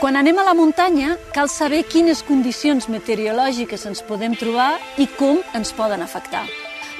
Quan 0.00 0.16
anem 0.16 0.38
a 0.40 0.46
la 0.46 0.54
muntanya, 0.56 1.18
cal 1.36 1.50
saber 1.52 1.82
quines 1.84 2.22
condicions 2.24 2.86
meteorològiques 2.88 3.82
ens 3.84 3.98
podem 4.00 4.32
trobar 4.32 4.78
i 4.96 5.04
com 5.18 5.42
ens 5.52 5.74
poden 5.76 6.00
afectar. 6.00 6.46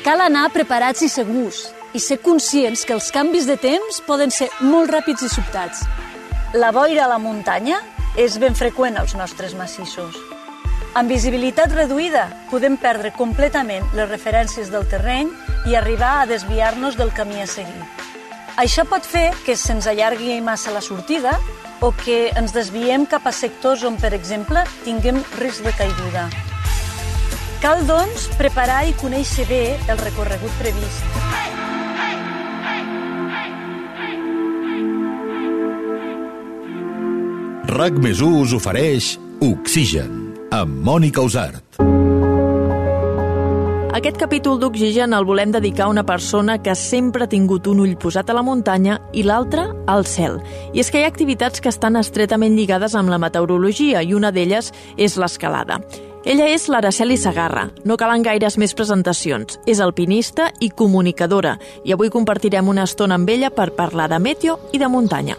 Cal 0.05 0.21
anar 0.21 0.51
preparats 0.53 1.01
i 1.01 1.09
segurs 1.09 1.63
i 1.97 2.03
ser 2.05 2.19
conscients 2.21 2.83
que 2.85 2.93
els 2.93 3.09
canvis 3.15 3.47
de 3.49 3.57
temps 3.57 4.03
poden 4.05 4.29
ser 4.29 4.51
molt 4.61 4.93
ràpids 4.93 5.25
i 5.25 5.31
sobtats. 5.33 5.81
La 6.53 6.75
boira 6.77 7.07
a 7.07 7.09
la 7.15 7.17
muntanya 7.17 7.79
és 8.21 8.37
ben 8.43 8.53
freqüent 8.59 9.01
als 9.01 9.17
nostres 9.17 9.57
massissos. 9.57 10.21
Amb 10.93 11.09
visibilitat 11.09 11.73
reduïda 11.73 12.27
podem 12.51 12.77
perdre 12.77 13.15
completament 13.17 13.89
les 13.97 14.11
referències 14.13 14.69
del 14.69 14.85
terreny 14.93 15.33
i 15.73 15.79
arribar 15.81 16.19
a 16.19 16.29
desviar-nos 16.29 17.01
del 17.01 17.17
camí 17.17 17.41
a 17.41 17.49
seguir. 17.49 17.81
Això 18.61 18.85
pot 18.85 19.09
fer 19.09 19.31
que 19.47 19.57
se'ns 19.57 19.89
allargui 19.89 20.37
massa 20.45 20.77
la 20.77 20.85
sortida 20.85 21.39
o 21.81 21.93
que 21.93 22.31
ens 22.37 22.53
desviem 22.53 23.07
cap 23.09 23.27
a 23.27 23.33
sectors 23.33 23.85
on, 23.89 23.97
per 24.01 24.13
exemple, 24.17 24.63
tinguem 24.85 25.23
risc 25.41 25.65
de 25.65 25.73
caiguda. 25.77 26.29
Cal, 27.61 27.85
doncs, 27.89 28.29
preparar 28.41 28.87
i 28.89 28.95
conèixer 29.01 29.45
bé 29.49 29.65
el 29.93 30.01
recorregut 30.01 30.55
previst. 30.61 31.05
RAC 37.71 38.01
més 38.03 38.21
us 38.25 38.53
ofereix 38.57 39.15
Oxigen, 39.45 40.17
amb 40.53 40.81
Mònica 40.85 41.23
Usart. 41.25 41.70
Aquest 43.91 44.21
capítol 44.23 44.61
d'Oxigen 44.63 45.17
el 45.17 45.25
volem 45.27 45.51
dedicar 45.51 45.89
a 45.89 45.91
una 45.91 46.05
persona 46.07 46.61
que 46.63 46.77
sempre 46.79 47.25
ha 47.25 47.29
tingut 47.29 47.67
un 47.67 47.81
ull 47.83 47.97
posat 47.99 48.29
a 48.31 48.37
la 48.37 48.45
muntanya 48.47 49.01
i 49.11 49.25
l'altre 49.27 49.65
al 49.91 50.07
cel. 50.07 50.39
I 50.71 50.79
és 50.85 50.93
que 50.93 51.01
hi 51.01 51.07
ha 51.09 51.11
activitats 51.11 51.59
que 51.59 51.73
estan 51.73 51.99
estretament 51.99 52.55
lligades 52.55 52.95
amb 52.95 53.11
la 53.11 53.19
meteorologia 53.19 54.05
i 54.07 54.15
una 54.15 54.31
d'elles 54.31 54.71
és 54.97 55.19
l'escalada. 55.19 55.81
Ella 56.23 56.47
és 56.53 56.69
l'Araceli 56.71 57.17
Sagarra. 57.19 57.67
No 57.83 57.97
calen 57.99 58.23
gaires 58.23 58.59
més 58.63 58.77
presentacions. 58.79 59.59
És 59.67 59.81
alpinista 59.83 60.53
i 60.61 60.71
comunicadora 60.71 61.57
i 61.83 61.91
avui 61.91 62.15
compartirem 62.15 62.71
una 62.71 62.87
estona 62.87 63.19
amb 63.19 63.29
ella 63.29 63.51
per 63.51 63.73
parlar 63.75 64.07
de 64.13 64.23
meteo 64.23 64.61
i 64.71 64.79
de 64.79 64.87
muntanya. 64.87 65.35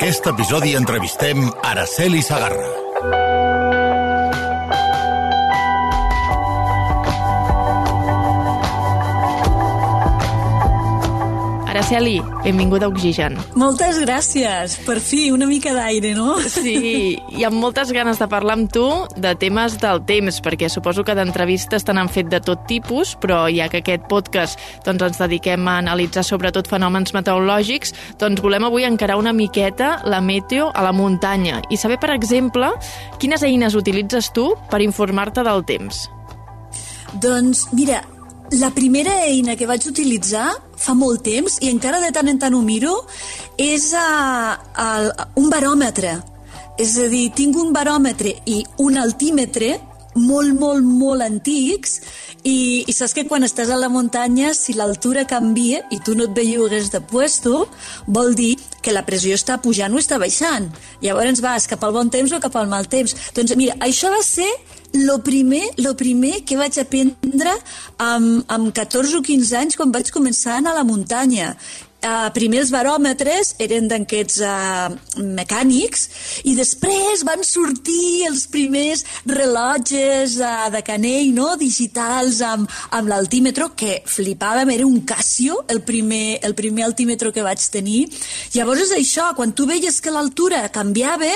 Aquest 0.00 0.26
episodi 0.30 0.72
entrevistem 0.78 1.50
Araceli 1.72 2.22
Sagarra. 2.24 2.89
Araceli, 11.90 12.22
benvinguda 12.44 12.86
a 12.86 12.88
Oxigen. 12.88 13.34
Moltes 13.58 13.96
gràcies. 13.98 14.76
Per 14.86 15.00
fi, 15.02 15.32
una 15.34 15.48
mica 15.50 15.72
d'aire, 15.74 16.12
no? 16.14 16.36
Sí, 16.38 17.16
i 17.34 17.42
amb 17.42 17.58
moltes 17.58 17.90
ganes 17.90 18.20
de 18.22 18.28
parlar 18.30 18.54
amb 18.54 18.70
tu 18.70 18.84
de 19.18 19.32
temes 19.34 19.74
del 19.82 19.98
temps, 20.06 20.38
perquè 20.38 20.68
suposo 20.70 21.02
que 21.02 21.16
d'entrevistes 21.18 21.82
te 21.82 21.96
n'han 21.96 22.06
fet 22.06 22.30
de 22.30 22.38
tot 22.46 22.62
tipus, 22.70 23.16
però 23.18 23.40
ja 23.50 23.66
que 23.66 23.80
aquest 23.82 24.06
podcast 24.06 24.62
doncs, 24.86 25.02
ens 25.08 25.18
dediquem 25.18 25.66
a 25.66 25.80
analitzar 25.80 26.22
sobretot 26.28 26.70
fenòmens 26.70 27.10
meteorològics, 27.16 27.96
doncs 28.22 28.38
volem 28.46 28.68
avui 28.70 28.86
encarar 28.86 29.18
una 29.18 29.34
miqueta 29.34 29.96
la 30.06 30.22
meteo 30.22 30.70
a 30.70 30.86
la 30.86 30.94
muntanya 30.94 31.58
i 31.74 31.80
saber, 31.80 31.98
per 31.98 32.14
exemple, 32.14 32.70
quines 33.18 33.42
eines 33.42 33.74
utilitzes 33.74 34.30
tu 34.30 34.52
per 34.70 34.78
informar-te 34.86 35.42
del 35.42 35.66
temps. 35.66 36.06
Doncs, 37.18 37.66
mira, 37.74 38.04
la 38.58 38.70
primera 38.74 39.12
eina 39.26 39.54
que 39.56 39.68
vaig 39.68 39.84
utilitzar 39.86 40.48
fa 40.80 40.94
molt 40.98 41.22
temps 41.26 41.60
i 41.62 41.70
encara 41.70 42.00
de 42.02 42.10
tant 42.14 42.28
en 42.30 42.38
tant 42.40 42.54
ho 42.56 42.62
miro 42.64 42.96
és 43.60 43.92
uh, 43.94 44.56
el, 44.86 45.10
un 45.38 45.50
baròmetre. 45.52 46.16
És 46.80 46.96
a 46.98 47.06
dir, 47.12 47.28
tinc 47.36 47.58
un 47.60 47.74
baròmetre 47.76 48.32
i 48.48 48.62
un 48.80 48.96
altímetre 48.96 49.76
molt, 50.16 50.56
molt, 50.58 50.82
molt 50.82 51.22
antics 51.22 52.00
i, 52.42 52.82
i 52.88 52.92
saps 52.96 53.14
que 53.14 53.26
quan 53.28 53.44
estàs 53.46 53.70
a 53.70 53.78
la 53.78 53.90
muntanya, 53.92 54.54
si 54.56 54.74
l'altura 54.74 55.26
canvia 55.28 55.84
i 55.92 56.00
tu 56.02 56.16
no 56.16 56.26
et 56.26 56.34
bellugues 56.34 56.90
de 56.90 57.02
puesto, 57.04 57.66
vol 58.06 58.34
dir 58.34 58.54
que 58.82 58.94
la 58.96 59.04
pressió 59.06 59.36
està 59.36 59.60
pujant 59.62 59.94
o 59.94 60.00
està 60.00 60.18
baixant. 60.18 60.70
Llavors 61.04 61.44
vas 61.44 61.68
cap 61.70 61.84
al 61.84 61.94
bon 61.94 62.10
temps 62.10 62.32
o 62.32 62.40
cap 62.42 62.56
al 62.56 62.70
mal 62.70 62.88
temps. 62.90 63.14
Doncs 63.36 63.54
mira, 63.60 63.76
això 63.84 64.10
va 64.10 64.24
ser 64.26 64.48
lo 64.92 65.20
primer, 65.22 65.62
lo 65.78 65.94
primer 65.96 66.40
que 66.44 66.58
vaig 66.58 66.78
aprendre 66.82 67.52
amb, 67.98 68.42
amb 68.50 68.72
14 68.74 69.20
o 69.20 69.22
15 69.22 69.56
anys 69.60 69.78
quan 69.78 69.94
vaig 69.94 70.10
començar 70.14 70.56
a 70.56 70.64
anar 70.64 70.74
a 70.74 70.80
la 70.80 70.88
muntanya 70.88 71.54
Uh, 72.00 72.30
primer 72.32 72.62
els 72.62 72.70
baròmetres 72.72 73.50
eren 73.60 73.84
d'aquests 73.90 74.38
uh, 74.40 74.86
mecànics 75.36 76.06
i 76.48 76.54
després 76.56 77.20
van 77.28 77.44
sortir 77.44 78.24
els 78.24 78.46
primers 78.48 79.02
rellotges 79.28 80.38
uh, 80.40 80.70
de 80.72 80.80
canell 80.80 81.28
no? 81.36 81.50
digitals 81.60 82.40
amb, 82.40 82.72
amb 82.96 83.12
l'altímetro 83.12 83.74
que 83.76 83.98
flipàvem, 84.08 84.72
era 84.72 84.88
un 84.88 85.02
Casio 85.04 85.60
el 85.68 85.82
primer, 85.84 86.38
el 86.40 86.56
primer 86.56 86.88
altímetro 86.88 87.34
que 87.36 87.44
vaig 87.44 87.68
tenir 87.68 88.06
llavors 88.56 88.86
és 88.88 88.96
això, 88.96 89.34
quan 89.36 89.52
tu 89.52 89.68
veies 89.68 90.00
que 90.00 90.16
l'altura 90.16 90.70
canviava 90.72 91.28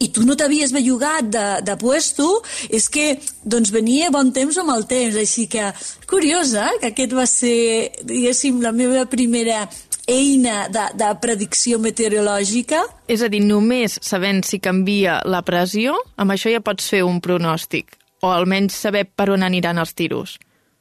i 0.00 0.08
tu 0.08 0.24
no 0.24 0.36
t'havies 0.38 0.72
bellugat 0.72 1.28
de, 1.28 1.46
de 1.66 1.76
puesto, 1.80 2.26
és 2.72 2.88
que 2.88 3.12
doncs 3.44 3.72
venia 3.74 4.10
bon 4.12 4.32
temps 4.32 4.56
o 4.56 4.64
mal 4.64 4.86
temps, 4.88 5.16
així 5.20 5.46
que 5.50 5.70
curiosa 6.08 6.70
que 6.80 6.92
aquest 6.94 7.14
va 7.16 7.26
ser, 7.28 7.92
diguéssim, 8.08 8.62
la 8.64 8.72
meva 8.72 9.04
primera 9.10 9.66
eina 10.10 10.66
de, 10.72 10.86
de 10.98 11.08
predicció 11.22 11.78
meteorològica. 11.78 12.82
És 13.12 13.22
a 13.22 13.30
dir, 13.30 13.42
només 13.44 13.98
sabent 14.02 14.42
si 14.46 14.58
canvia 14.62 15.20
la 15.28 15.44
pressió, 15.46 15.98
amb 16.16 16.34
això 16.34 16.52
ja 16.52 16.64
pots 16.64 16.88
fer 16.90 17.04
un 17.06 17.20
pronòstic, 17.22 17.92
o 18.24 18.32
almenys 18.32 18.78
saber 18.80 19.04
per 19.06 19.30
on 19.36 19.44
aniran 19.46 19.78
els 19.78 19.94
tiros. 19.94 20.38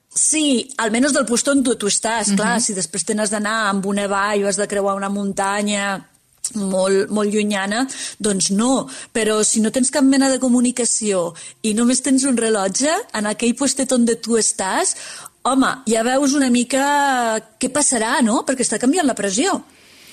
Sí, 0.09 0.71
almenys 0.81 1.13
del 1.13 1.27
lloc 1.29 1.49
on 1.51 1.61
tu, 1.63 1.75
tu 1.75 1.87
estàs, 1.87 2.27
uh 2.27 2.33
-huh. 2.33 2.37
clar, 2.37 2.55
mhm. 2.55 2.61
si 2.61 2.73
després 2.73 3.05
tens 3.05 3.29
d'anar 3.29 3.69
amb 3.69 3.85
una 3.85 4.07
vall 4.07 4.43
o 4.43 4.47
has 4.47 4.57
de 4.57 4.67
creuar 4.67 4.95
una 4.95 5.09
muntanya 5.09 6.08
molt, 6.55 7.09
molt 7.13 7.33
llunyana, 7.33 7.85
doncs 8.19 8.51
no. 8.55 8.87
Però 9.15 9.39
si 9.45 9.61
no 9.63 9.71
tens 9.71 9.91
cap 9.93 10.05
mena 10.05 10.29
de 10.31 10.39
comunicació 10.41 11.33
i 11.63 11.73
només 11.77 12.01
tens 12.05 12.25
un 12.29 12.37
rellotge, 12.37 12.93
en 13.13 13.29
aquell 13.29 13.57
puestet 13.57 13.91
on 13.95 14.07
tu 14.21 14.37
estàs, 14.39 14.95
home, 15.43 15.71
ja 15.87 16.03
veus 16.03 16.35
una 16.37 16.49
mica 16.49 17.39
què 17.59 17.69
passarà, 17.73 18.19
no? 18.25 18.43
Perquè 18.47 18.65
està 18.65 18.79
canviant 18.81 19.07
la 19.07 19.17
pressió. 19.17 19.59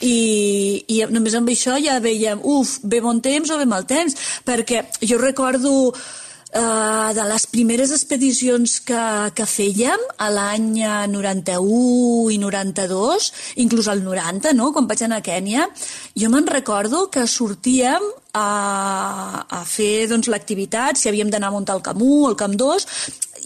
I, 0.05 0.85
i 0.93 1.01
només 1.09 1.35
amb 1.39 1.49
això 1.49 1.79
ja 1.81 1.97
veiem, 2.05 2.43
uf, 2.45 2.79
ve 2.85 3.01
bon 3.01 3.23
temps 3.25 3.49
o 3.49 3.57
ve 3.57 3.65
mal 3.65 3.87
temps, 3.89 4.17
perquè 4.45 4.85
jo 5.01 5.17
recordo 5.23 5.73
Uh, 6.57 7.13
de 7.13 7.25
les 7.29 7.45
primeres 7.53 7.91
expedicions 7.93 8.79
que, 8.89 9.01
que 9.37 9.45
fèiem 9.45 10.01
a 10.25 10.31
l'any 10.33 10.79
91 11.13 12.31
i 12.33 12.39
92, 12.41 13.27
inclús 13.61 13.91
al 13.93 14.01
90, 14.01 14.55
no? 14.57 14.71
quan 14.73 14.89
vaig 14.89 15.03
anar 15.05 15.19
a 15.21 15.27
Kènia, 15.27 15.67
jo 16.17 16.31
me'n 16.33 16.49
recordo 16.49 17.11
que 17.13 17.27
sortíem 17.29 18.09
a, 18.33 18.47
a 19.45 19.61
fer 19.69 20.09
doncs, 20.09 20.31
l'activitat, 20.33 20.97
si 20.97 21.11
havíem 21.13 21.29
d'anar 21.29 21.53
a 21.53 21.57
muntar 21.59 21.77
el 21.77 21.85
Camp 21.85 22.01
1, 22.01 22.25
el 22.31 22.41
Camp 22.41 22.57
2, 22.57 22.89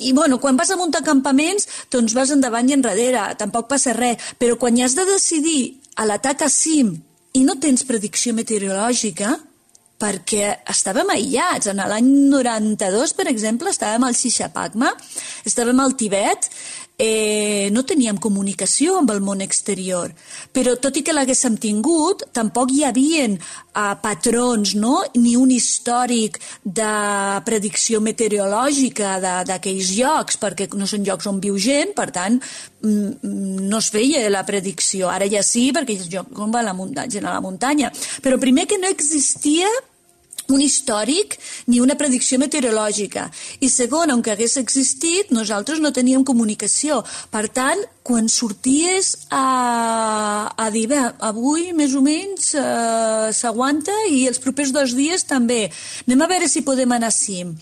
i 0.07 0.15
bueno, 0.15 0.39
quan 0.39 0.55
vas 0.61 0.71
a 0.71 0.79
muntar 0.79 1.03
campaments, 1.03 1.67
doncs 1.91 2.15
vas 2.15 2.31
endavant 2.31 2.71
i 2.71 2.79
enrere, 2.79 3.27
tampoc 3.43 3.73
passa 3.75 3.97
res, 3.99 4.37
però 4.39 4.55
quan 4.55 4.79
ja 4.79 4.87
has 4.87 4.95
de 4.95 5.09
decidir 5.11 5.81
a 5.99 6.07
l'atac 6.07 6.47
a 6.47 6.53
cim 6.53 6.95
i 7.35 7.43
no 7.43 7.59
tens 7.59 7.83
predicció 7.91 8.39
meteorològica, 8.39 9.35
perquè 10.01 10.51
estàvem 10.73 11.13
aïllats. 11.13 11.71
En 11.71 11.83
l'any 11.93 12.11
92, 12.33 13.15
per 13.19 13.29
exemple, 13.31 13.73
estàvem 13.73 14.07
al 14.07 14.17
Xixapagma, 14.17 14.95
estàvem 15.49 15.83
al 15.85 15.97
Tibet, 16.01 16.49
eh, 17.01 17.71
no 17.73 17.83
teníem 17.89 18.19
comunicació 18.21 18.99
amb 19.01 19.11
el 19.15 19.23
món 19.25 19.41
exterior. 19.41 20.13
Però 20.53 20.75
tot 20.77 20.99
i 21.01 21.03
que 21.07 21.15
l'haguéssim 21.17 21.57
tingut, 21.61 22.27
tampoc 22.37 22.75
hi 22.75 22.85
havien 22.85 23.39
eh, 23.39 23.95
patrons, 24.03 24.75
no? 24.77 24.99
ni 25.17 25.33
un 25.41 25.53
històric 25.55 26.37
de 26.63 26.93
predicció 27.47 28.03
meteorològica 28.05 29.17
d'aquells 29.49 29.95
llocs, 29.97 30.37
perquè 30.43 30.69
no 30.77 30.89
són 30.91 31.07
llocs 31.09 31.31
on 31.31 31.41
viu 31.41 31.57
gent, 31.57 31.95
per 31.97 32.11
tant, 32.13 32.37
mm, 32.85 33.65
no 33.65 33.81
es 33.81 33.89
feia 33.95 34.27
la 34.29 34.45
predicció. 34.45 35.09
Ara 35.09 35.29
ja 35.29 35.41
sí, 35.47 35.71
perquè 35.73 35.97
lloc 36.13 36.37
on 36.37 36.53
va 36.53 36.61
la 36.67 36.77
muntanya, 36.77 37.25
a 37.25 37.39
la 37.39 37.45
muntanya. 37.45 37.89
Però 38.21 38.37
primer 38.41 38.69
que 38.69 38.77
no 38.77 38.93
existia 38.93 39.73
un 40.55 40.63
històric 40.65 41.37
ni 41.71 41.81
una 41.81 41.97
predicció 41.99 42.39
meteorològica. 42.43 43.29
I 43.61 43.69
segon, 43.73 44.11
aunque 44.11 44.35
hagués 44.35 44.57
existit, 44.61 45.33
nosaltres 45.35 45.81
no 45.81 45.93
teníem 45.97 46.25
comunicació. 46.25 47.01
Per 47.31 47.47
tant, 47.55 47.83
quan 48.07 48.29
sorties 48.29 49.13
a, 49.31 50.51
a 50.57 50.71
dir, 50.75 50.87
bé, 50.91 51.03
avui 51.27 51.71
més 51.77 51.95
o 51.95 52.03
menys 52.05 52.55
eh, 52.59 53.31
s'aguanta 53.37 53.95
i 54.11 54.25
els 54.31 54.43
propers 54.43 54.73
dos 54.75 54.97
dies 54.99 55.27
també. 55.29 55.69
Anem 56.09 56.25
a 56.25 56.31
veure 56.31 56.49
si 56.51 56.67
podem 56.67 56.97
anar 56.97 57.13
a 57.13 57.17
cim. 57.17 57.55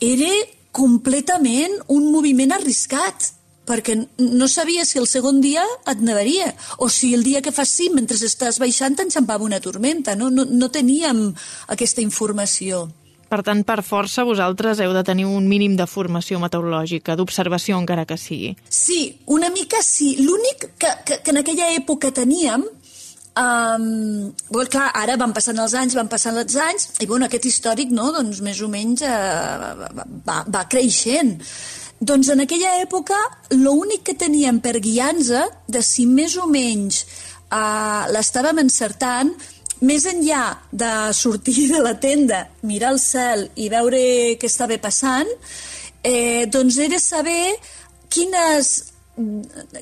Era 0.00 0.32
completament 0.72 1.76
un 1.90 2.10
moviment 2.14 2.54
arriscat 2.54 3.32
perquè 3.70 3.96
no 4.18 4.48
sabia 4.50 4.84
si 4.84 4.98
el 4.98 5.06
segon 5.06 5.40
dia 5.44 5.64
et 5.90 6.02
nevaria 6.02 6.50
o 6.78 6.90
si 6.90 7.14
el 7.14 7.22
dia 7.26 7.42
que 7.44 7.54
fas 7.54 7.70
cim 7.78 7.94
mentre 7.98 8.18
estàs 8.18 8.58
baixant 8.58 8.98
t'enxampava 8.98 9.46
una 9.46 9.60
tormenta. 9.62 10.16
No, 10.18 10.30
no, 10.34 10.44
no 10.44 10.70
teníem 10.74 11.28
aquesta 11.70 12.02
informació. 12.02 12.88
Per 13.30 13.44
tant, 13.46 13.62
per 13.62 13.78
força, 13.86 14.24
vosaltres 14.26 14.80
heu 14.82 14.90
de 14.90 15.04
tenir 15.06 15.28
un 15.30 15.46
mínim 15.46 15.76
de 15.78 15.86
formació 15.86 16.40
meteorològica, 16.42 17.14
d'observació 17.14 17.78
encara 17.78 18.02
que 18.02 18.18
sigui. 18.18 18.56
Sí, 18.66 19.04
una 19.30 19.52
mica 19.54 19.84
sí. 19.86 20.16
L'únic 20.18 20.72
que, 20.74 20.90
que, 21.06 21.20
que 21.22 21.30
en 21.30 21.38
aquella 21.44 21.70
època 21.78 22.10
teníem 22.10 22.66
Um, 23.40 24.32
well, 24.50 24.66
clar, 24.66 24.88
ara 24.98 25.14
van 25.16 25.30
passant 25.32 25.60
els 25.62 25.72
anys, 25.78 25.94
van 25.96 26.08
passant 26.10 26.36
els 26.36 26.56
anys, 26.60 26.88
i 27.00 27.06
bueno, 27.06 27.28
aquest 27.28 27.46
històric, 27.46 27.92
no?, 27.94 28.08
doncs 28.12 28.40
més 28.42 28.58
o 28.60 28.68
menys 28.68 29.04
uh, 29.06 29.86
va, 30.26 30.40
va 30.50 30.64
creixent. 30.68 31.36
Doncs 32.00 32.30
en 32.32 32.40
aquella 32.40 32.78
època 32.80 33.16
l'únic 33.52 34.06
que 34.08 34.16
teníem 34.16 34.60
per 34.64 34.78
guiar-nos 34.80 35.28
de 35.68 35.82
si 35.84 36.06
més 36.08 36.32
o 36.40 36.46
menys 36.48 37.02
uh, 37.04 38.08
l'estàvem 38.08 38.62
encertant 38.62 39.34
més 39.84 40.06
enllà 40.08 40.44
de 40.72 40.90
sortir 41.16 41.68
de 41.68 41.80
la 41.84 41.92
tenda, 42.00 42.46
mirar 42.64 42.94
el 42.94 43.00
cel 43.00 43.46
i 43.56 43.68
veure 43.72 44.00
què 44.40 44.48
estava 44.48 44.76
passant, 44.80 45.28
eh, 46.04 46.44
doncs 46.52 46.76
era 46.84 46.98
saber 47.00 47.54
quines, 48.12 48.72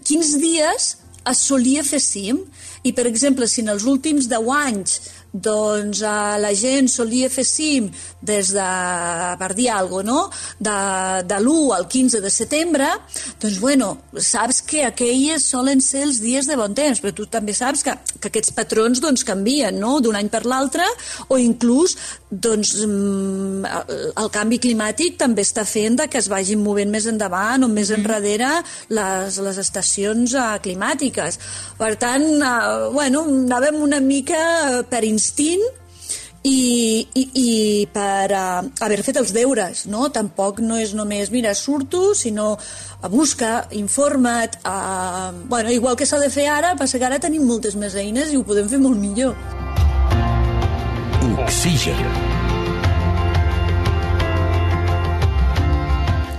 quins 0.07 0.35
dies 0.39 0.93
es 1.29 1.43
solia 1.51 1.83
fer 1.83 2.01
cim. 2.03 2.39
I, 2.87 2.93
per 2.95 3.09
exemple, 3.11 3.49
si 3.51 3.65
en 3.65 3.73
els 3.75 3.89
últims 3.91 4.29
10 4.31 4.53
anys 4.55 5.01
doncs 5.33 6.01
eh, 6.03 6.37
la 6.41 6.55
gent 6.57 6.89
solia 6.89 7.29
fer 7.29 7.45
cim 7.45 7.91
des 8.21 8.53
de, 8.55 8.69
per 9.39 9.53
dir 9.55 9.69
alguna 9.71 10.09
no? 10.09 10.21
de, 10.59 10.77
de 11.29 11.39
l'1 11.39 11.75
al 11.77 11.87
15 11.91 12.21
de 12.25 12.31
setembre, 12.33 12.89
doncs 13.43 13.59
bueno, 13.61 13.91
saps 14.15 14.63
que 14.67 14.85
aquelles 14.87 15.45
solen 15.45 15.83
ser 15.85 16.05
els 16.07 16.21
dies 16.23 16.49
de 16.49 16.57
bon 16.59 16.75
temps, 16.75 17.01
però 17.03 17.13
tu 17.15 17.29
també 17.31 17.55
saps 17.55 17.85
que, 17.87 17.95
que 18.19 18.31
aquests 18.31 18.55
patrons 18.57 19.03
doncs, 19.05 19.27
canvien 19.29 19.77
no? 19.79 19.99
d'un 20.01 20.17
any 20.19 20.31
per 20.33 20.45
l'altre, 20.49 20.87
o 21.29 21.39
inclús 21.39 21.97
doncs, 22.31 22.75
mm, 22.85 23.69
el 24.21 24.31
canvi 24.35 24.61
climàtic 24.63 25.19
també 25.21 25.45
està 25.47 25.65
fent 25.69 25.99
que 26.09 26.21
es 26.21 26.29
vagin 26.29 26.61
movent 26.63 26.91
més 26.93 27.07
endavant 27.09 27.65
o 27.65 27.69
més 27.73 27.91
mm. 27.91 28.01
enrere 28.01 28.51
les, 28.93 29.39
les 29.45 29.61
estacions 29.63 30.35
uh, 30.37 30.59
climàtiques. 30.63 31.39
Per 31.79 31.93
tant, 32.01 32.27
uh, 32.39 32.89
bueno, 32.95 33.25
anàvem 33.49 33.81
una 33.83 34.01
mica 34.05 34.83
per 34.91 35.05
instint 35.09 35.65
i, 36.45 37.09
i, 37.15 37.25
i 37.35 37.87
per 37.93 38.31
uh, 38.31 38.63
haver 38.85 39.01
fet 39.03 39.19
els 39.21 39.33
deures, 39.35 39.85
no? 39.91 40.09
Tampoc 40.15 40.63
no 40.65 40.79
és 40.79 40.95
només, 40.95 41.33
mira, 41.35 41.55
surto, 41.59 42.15
sinó 42.15 42.53
a 43.03 43.11
busca, 43.11 43.67
informa't, 43.79 44.59
uh, 44.63 45.33
bueno, 45.51 45.73
igual 45.75 45.97
que 45.99 46.07
s'ha 46.07 46.21
de 46.23 46.31
fer 46.31 46.49
ara, 46.53 46.75
passa 46.79 46.99
que 46.99 47.09
ara 47.09 47.21
tenim 47.23 47.47
moltes 47.47 47.77
més 47.77 47.99
eines 47.99 48.33
i 48.33 48.39
ho 48.39 48.47
podem 48.47 48.71
fer 48.71 48.83
molt 48.83 48.99
millor. 48.99 49.35
Oxigen. 51.39 52.38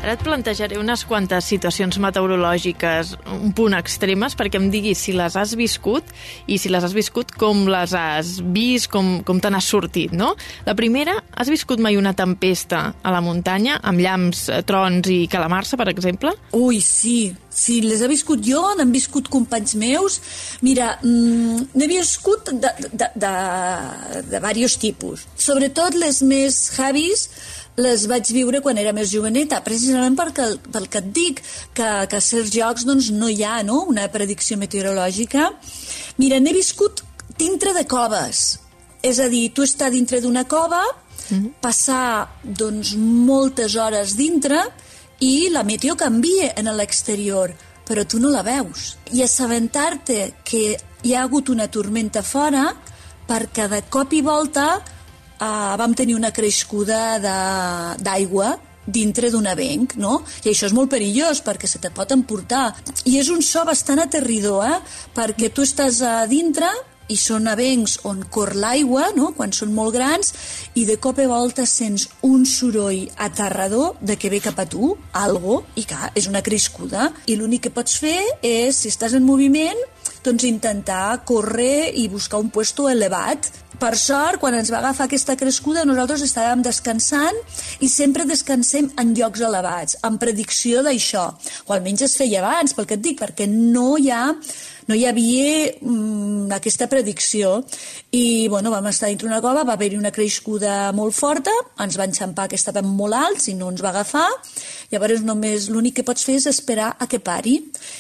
Ara 0.10 0.16
et 0.18 0.24
plantejaré 0.26 0.78
unes 0.82 1.04
quantes 1.06 1.46
situacions 1.52 2.00
meteorològiques 2.02 3.12
un 3.30 3.52
punt 3.54 3.76
extremes 3.78 4.34
perquè 4.34 4.58
em 4.58 4.72
diguis 4.74 4.98
si 5.06 5.14
les 5.14 5.36
has 5.38 5.52
viscut 5.54 6.08
i 6.50 6.58
si 6.58 6.72
les 6.74 6.82
has 6.82 6.96
viscut 6.98 7.30
com 7.38 7.68
les 7.70 7.94
has 7.94 8.32
vist, 8.42 8.90
com, 8.90 9.20
com 9.22 9.38
te 9.38 9.52
n'has 9.54 9.68
sortit, 9.70 10.16
no? 10.18 10.32
La 10.66 10.74
primera, 10.74 11.14
has 11.38 11.52
viscut 11.54 11.78
mai 11.78 12.00
una 12.00 12.16
tempesta 12.18 12.80
a 13.06 13.14
la 13.14 13.22
muntanya 13.22 13.78
amb 13.86 14.02
llamps, 14.02 14.48
eh, 14.50 14.64
trons 14.66 15.12
i 15.14 15.20
calamarsa, 15.30 15.78
per 15.78 15.92
exemple? 15.94 16.34
Ui, 16.58 16.82
sí, 16.82 17.30
sí, 17.54 17.78
les 17.86 18.02
he 18.02 18.10
viscut 18.10 18.42
jo, 18.42 18.64
n'han 18.80 18.90
viscut 18.90 19.30
companys 19.30 19.78
meus. 19.78 20.18
Mira, 20.66 20.96
mm, 21.04 21.70
n'he 21.78 21.92
viscut 21.94 22.50
de, 22.50 22.74
de, 22.82 22.90
de, 22.98 23.14
de, 23.14 23.34
de 24.26 24.36
diversos 24.40 24.80
tipus. 24.82 25.30
Sobretot 25.38 26.02
les 26.02 26.24
més 26.26 26.64
heavies, 26.80 27.28
les 27.78 28.06
vaig 28.08 28.32
viure 28.34 28.62
quan 28.62 28.78
era 28.78 28.94
més 28.94 29.12
joveneta, 29.12 29.62
precisament 29.64 30.16
perquè, 30.18 30.48
pel 30.72 30.88
que 30.92 31.02
et 31.04 31.12
dic, 31.16 31.42
que, 31.74 31.90
que 32.10 32.18
a 32.18 32.24
certs 32.24 32.56
llocs 32.56 32.86
doncs, 32.88 33.12
no 33.16 33.30
hi 33.30 33.44
ha 33.44 33.62
no? 33.64 33.84
una 33.88 34.08
predicció 34.12 34.58
meteorològica. 34.58 35.52
Mira, 36.18 36.40
n'he 36.40 36.54
viscut 36.54 37.04
dintre 37.40 37.74
de 37.74 37.86
coves, 37.88 38.60
és 39.02 39.20
a 39.20 39.30
dir, 39.32 39.50
tu 39.56 39.64
estàs 39.64 39.94
dintre 39.94 40.20
d'una 40.22 40.44
cova, 40.44 40.84
mm 41.30 41.38
-hmm. 41.38 41.52
passar 41.62 42.28
doncs, 42.44 42.96
moltes 42.98 43.76
hores 43.76 44.16
dintre 44.16 44.60
i 45.20 45.50
la 45.52 45.64
meteo 45.64 45.96
canvia 45.96 46.54
en 46.56 46.66
l'exterior, 46.76 47.54
però 47.88 48.06
tu 48.06 48.20
no 48.20 48.30
la 48.30 48.44
veus. 48.44 48.98
I 49.12 49.24
assabentar-te 49.24 50.34
que 50.44 50.78
hi 51.04 51.14
ha 51.16 51.24
hagut 51.24 51.50
una 51.50 51.68
tormenta 51.68 52.22
fora 52.22 52.76
perquè 53.28 53.68
de 53.68 53.84
cop 53.90 54.14
i 54.14 54.22
volta 54.22 54.84
eh, 55.40 55.76
vam 55.80 55.96
tenir 55.96 56.16
una 56.20 56.34
crescuda 56.36 57.20
d'aigua 58.00 58.58
dintre 58.90 59.30
d'un 59.30 59.48
avenc, 59.48 59.96
no? 60.02 60.20
I 60.44 60.52
això 60.52 60.68
és 60.70 60.76
molt 60.76 60.90
perillós 60.92 61.44
perquè 61.46 61.70
se 61.70 61.82
te 61.82 61.92
pot 61.94 62.12
emportar. 62.12 62.74
I 63.06 63.20
és 63.22 63.30
un 63.30 63.44
so 63.46 63.64
bastant 63.68 64.02
aterridor, 64.02 64.66
eh? 64.66 64.80
Perquè 65.16 65.52
tu 65.54 65.66
estàs 65.68 66.02
a 66.02 66.24
dintre 66.30 66.70
i 67.10 67.18
són 67.18 67.50
avencs 67.50 67.98
on 68.08 68.22
cor 68.32 68.54
l'aigua, 68.56 69.10
no? 69.18 69.32
quan 69.38 69.54
són 69.56 69.74
molt 69.74 69.96
grans, 69.98 70.32
i 70.78 70.86
de 70.86 71.00
cop 71.02 71.20
i 71.20 71.28
volta 71.30 71.66
sents 71.66 72.08
un 72.26 72.46
soroll 72.46 73.08
aterrador 73.18 73.98
de 74.02 74.18
que 74.20 74.30
ve 74.30 74.42
cap 74.46 74.60
a 74.62 74.68
tu, 74.70 74.94
algo, 75.18 75.64
i 75.76 75.88
que 75.90 76.12
és 76.20 76.30
una 76.30 76.44
crescuda. 76.46 77.10
I 77.26 77.40
l'únic 77.40 77.66
que 77.66 77.74
pots 77.74 77.98
fer 78.02 78.20
és, 78.46 78.78
si 78.78 78.94
estàs 78.94 79.18
en 79.18 79.26
moviment, 79.26 79.82
doncs 80.26 80.46
intentar 80.48 81.22
córrer 81.28 81.92
i 81.96 82.08
buscar 82.12 82.42
un 82.44 82.50
puesto 82.54 82.90
elevat 82.90 83.50
per 83.80 83.94
sort, 83.96 84.40
quan 84.42 84.58
ens 84.58 84.72
va 84.74 84.82
agafar 84.82 85.08
aquesta 85.08 85.38
crescuda, 85.40 85.86
nosaltres 85.88 86.26
estàvem 86.26 86.64
descansant 86.66 87.38
i 87.80 87.88
sempre 87.88 88.28
descansem 88.28 88.90
en 89.00 89.14
llocs 89.16 89.44
elevats, 89.48 90.00
en 90.04 90.18
predicció 90.20 90.84
d'això. 90.84 91.30
O 91.68 91.76
almenys 91.76 92.04
es 92.10 92.18
feia 92.20 92.44
abans, 92.44 92.76
pel 92.76 92.90
que 92.90 93.00
et 93.00 93.06
dic, 93.06 93.22
perquè 93.22 93.48
no 93.48 93.94
hi 93.98 94.12
ha 94.12 94.26
no 94.90 94.98
hi 94.98 95.06
havia 95.06 95.70
mm, 95.78 96.50
aquesta 96.58 96.88
predicció 96.90 97.60
i 98.16 98.48
bueno, 98.50 98.72
vam 98.74 98.88
estar 98.90 99.10
dintre 99.12 99.30
una 99.30 99.42
cova, 99.44 99.64
va 99.68 99.76
haver-hi 99.78 100.00
una 100.00 100.12
crescuda 100.12 100.90
molt 100.98 101.14
forta, 101.14 101.54
ens 101.84 101.98
va 102.00 102.08
enxampar 102.10 102.48
que 102.50 102.58
estàvem 102.58 102.90
molt 102.98 103.18
alts 103.18 103.52
i 103.52 103.56
no 103.60 103.70
ens 103.70 103.84
va 103.86 103.92
agafar, 103.94 104.26
llavors 104.90 105.22
només 105.26 105.70
l'únic 105.70 106.00
que 106.00 106.08
pots 106.08 106.26
fer 106.26 106.40
és 106.40 106.50
esperar 106.50 106.96
a 106.98 107.06
que 107.10 107.22
pari 107.22 107.60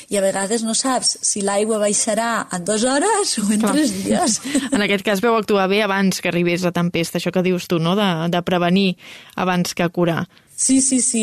i 0.09 0.17
a 0.17 0.25
vegades 0.25 0.65
no 0.65 0.73
saps 0.73 1.19
si 1.29 1.45
l'aigua 1.45 1.77
baixarà 1.81 2.47
en 2.55 2.65
dues 2.65 2.87
hores 2.89 3.37
o 3.37 3.45
en 3.45 3.61
Clar. 3.61 3.75
tres 3.77 3.95
dies. 4.01 4.41
En 4.73 4.81
aquest 4.85 5.05
cas 5.05 5.21
veu 5.21 5.35
actuar 5.37 5.67
bé 5.69 5.83
abans 5.85 6.21
que 6.21 6.29
arribés 6.31 6.65
la 6.65 6.73
tempesta, 6.73 7.19
això 7.19 7.33
que 7.33 7.45
dius 7.45 7.67
tu, 7.69 7.77
no? 7.77 7.95
de, 7.99 8.09
de 8.33 8.41
prevenir 8.45 8.95
abans 9.37 9.77
que 9.77 9.87
curar. 9.93 10.23
Sí, 10.59 10.81
sí, 10.81 10.99
sí. 10.99 11.21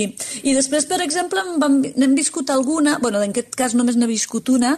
I 0.48 0.54
després, 0.56 0.86
per 0.88 1.02
exemple, 1.04 1.42
n'hem 1.60 2.14
viscut 2.16 2.48
alguna, 2.48 2.94
bueno, 3.02 3.20
en 3.20 3.34
aquest 3.34 3.52
cas 3.58 3.74
només 3.76 3.98
n'he 4.00 4.08
viscut 4.08 4.48
una, 4.48 4.70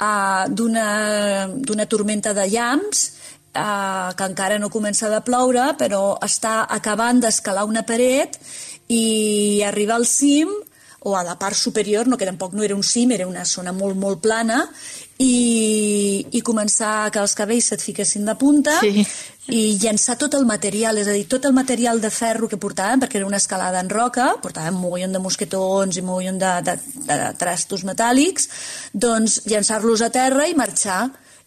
uh, 0.00 0.46
d'una 0.48 1.86
tormenta 1.92 2.32
de 2.32 2.46
llamps, 2.48 3.02
uh, 3.52 4.14
que 4.16 4.30
encara 4.30 4.56
no 4.56 4.72
comença 4.72 5.10
a 5.12 5.20
ploure, 5.20 5.66
però 5.76 6.16
està 6.24 6.62
acabant 6.78 7.20
d'escalar 7.20 7.66
una 7.68 7.84
paret 7.84 8.40
i 8.88 9.60
arribar 9.68 10.00
al 10.00 10.08
cim, 10.08 10.48
o 11.06 11.12
a 11.14 11.22
la 11.22 11.36
part 11.38 11.54
superior, 11.54 12.08
no, 12.08 12.16
que 12.16 12.26
tampoc 12.26 12.56
no 12.56 12.64
era 12.64 12.74
un 12.74 12.82
cim, 12.82 13.12
era 13.12 13.28
una 13.28 13.44
zona 13.44 13.76
molt, 13.76 14.00
molt 14.00 14.24
plana, 14.24 14.64
i, 15.22 16.26
i 16.36 16.42
començar 16.44 17.08
que 17.12 17.22
els 17.22 17.34
cabells 17.36 17.70
se't 17.72 17.84
fiquessin 17.84 18.26
de 18.28 18.34
punta 18.36 18.76
sí. 18.82 19.04
i 19.48 19.60
llançar 19.80 20.18
tot 20.20 20.34
el 20.36 20.44
material, 20.48 20.98
és 21.00 21.08
a 21.08 21.14
dir, 21.16 21.24
tot 21.30 21.46
el 21.48 21.54
material 21.56 22.02
de 22.02 22.10
ferro 22.12 22.50
que 22.50 22.60
portàvem, 22.60 23.00
perquè 23.02 23.20
era 23.20 23.28
una 23.28 23.40
escalada 23.40 23.80
en 23.80 23.88
roca, 23.92 24.34
portàvem 24.42 24.76
un 24.76 24.84
mogollon 24.84 25.16
de 25.16 25.22
mosquetons 25.22 25.96
i 25.96 26.04
un 26.04 26.10
mogollon 26.10 26.40
de, 26.42 26.52
de, 26.66 26.76
de, 26.96 27.06
de 27.12 27.30
trastos 27.40 27.86
metàl·lics, 27.88 28.50
doncs 28.92 29.40
llançar-los 29.48 30.04
a 30.04 30.12
terra 30.12 30.48
i 30.50 30.58
marxar 30.58 31.06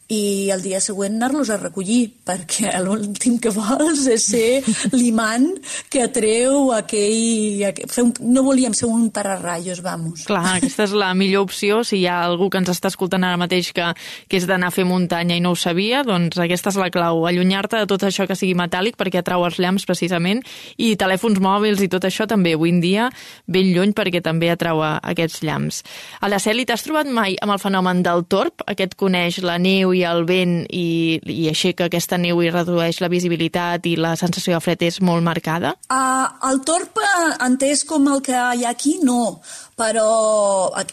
i 0.09 0.49
el 0.49 0.63
dia 0.65 0.79
següent 0.81 1.19
anar-los 1.19 1.51
a 1.53 1.59
recollir, 1.61 2.09
perquè 2.25 2.73
l'últim 2.85 3.37
que 3.41 3.53
vols 3.53 4.07
és 4.09 4.25
ser 4.31 4.61
l'imant 4.95 5.47
que 5.89 6.03
atreu 6.07 6.71
aquell... 6.73 7.65
aquell 7.69 7.97
un, 8.01 8.13
no 8.33 8.43
volíem 8.45 8.73
ser 8.73 8.89
un 8.89 9.09
pararrayos, 9.13 9.83
vamos. 9.85 10.25
Clar, 10.29 10.57
aquesta 10.57 10.85
és 10.87 10.95
la 10.97 11.11
millor 11.17 11.45
opció. 11.45 11.83
Si 11.85 12.01
hi 12.01 12.07
ha 12.09 12.23
algú 12.25 12.49
que 12.49 12.61
ens 12.61 12.71
està 12.73 12.89
escoltant 12.89 13.25
ara 13.27 13.37
mateix 13.39 13.71
que, 13.75 13.91
que 14.29 14.39
és 14.39 14.47
d'anar 14.49 14.71
a 14.71 14.75
fer 14.75 14.85
muntanya 14.89 15.37
i 15.37 15.43
no 15.43 15.53
ho 15.53 15.59
sabia, 15.59 16.01
doncs 16.07 16.39
aquesta 16.41 16.73
és 16.73 16.79
la 16.81 16.89
clau. 16.93 17.25
Allunyar-te 17.29 17.83
de 17.83 17.89
tot 17.89 18.07
això 18.07 18.25
que 18.29 18.37
sigui 18.39 18.57
metàl·lic 18.57 18.97
perquè 18.97 19.21
atrau 19.21 19.45
els 19.45 19.59
llamps 19.61 19.85
precisament 19.89 20.41
i 20.77 20.95
telèfons 20.99 21.41
mòbils 21.43 21.83
i 21.85 21.89
tot 21.91 22.07
això 22.07 22.25
també 22.29 22.55
avui 22.57 22.73
en 22.73 22.81
dia 22.81 23.09
ben 23.45 23.69
lluny 23.75 23.93
perquè 23.97 24.23
també 24.25 24.49
atrau 24.49 24.81
aquests 24.81 25.43
llamps. 25.45 25.83
A 26.21 26.31
la 26.31 26.39
Celi, 26.41 26.65
t'has 26.65 26.85
trobat 26.85 27.09
mai 27.13 27.37
amb 27.43 27.53
el 27.53 27.61
fenomen 27.61 28.01
del 28.05 28.25
torb? 28.31 28.65
Aquest 28.65 28.95
coneix 28.99 29.41
la 29.45 29.59
neu 29.61 29.93
i 29.93 29.98
i 29.99 30.05
el 30.07 30.25
vent 30.29 30.61
i, 30.73 31.19
i 31.19 31.47
aixeca 31.51 31.89
aquesta 31.89 32.17
neu 32.21 32.41
i 32.43 32.51
redueix 32.53 33.01
la 33.03 33.11
visibilitat 33.11 33.85
i 33.89 33.95
la 33.99 34.15
sensació 34.19 34.55
de 34.55 34.63
fred 34.63 34.85
és 34.87 35.01
molt 35.05 35.25
marcada? 35.25 35.75
Uh, 35.91 36.27
el 36.49 36.63
torp, 36.67 37.01
entès 37.45 37.83
com 37.87 38.07
el 38.11 38.23
que 38.25 38.37
hi 38.37 38.65
ha 38.65 38.73
aquí, 38.73 38.97
no, 39.03 39.39
però 39.79 40.07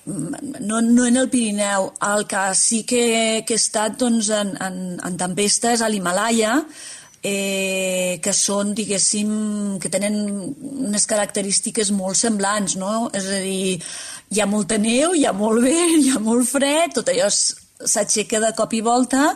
no, 0.07 0.81
no 0.83 1.07
en 1.07 1.17
el 1.23 1.31
Pirineu. 1.31 1.91
El 2.11 2.27
que 2.31 2.45
sí 2.55 2.83
que, 2.85 3.07
que 3.47 3.57
he 3.57 3.63
estat 3.63 3.99
doncs, 4.03 4.31
en, 4.31 4.55
en, 4.63 4.77
en 5.03 5.19
tempestes 5.19 5.83
a 5.83 5.91
l'Himalaya, 5.91 6.61
eh, 7.27 8.19
que 8.23 8.33
són, 8.37 8.73
diguéssim, 8.79 9.31
que 9.83 9.91
tenen 9.93 10.17
unes 10.87 11.07
característiques 11.11 11.91
molt 11.97 12.19
semblants, 12.21 12.77
no? 12.79 13.09
És 13.17 13.27
a 13.27 13.43
dir, 13.43 13.79
hi 14.31 14.43
ha 14.43 14.51
molta 14.51 14.79
neu, 14.79 15.15
hi 15.15 15.27
ha 15.27 15.35
molt 15.37 15.65
vent, 15.67 16.03
hi 16.05 16.13
ha 16.15 16.23
molt 16.23 16.47
fred, 16.49 16.95
tot 17.01 17.11
allò 17.11 17.31
s'aixeca 17.85 18.41
de 18.41 18.53
cop 18.57 18.73
i 18.73 18.81
volta 18.81 19.35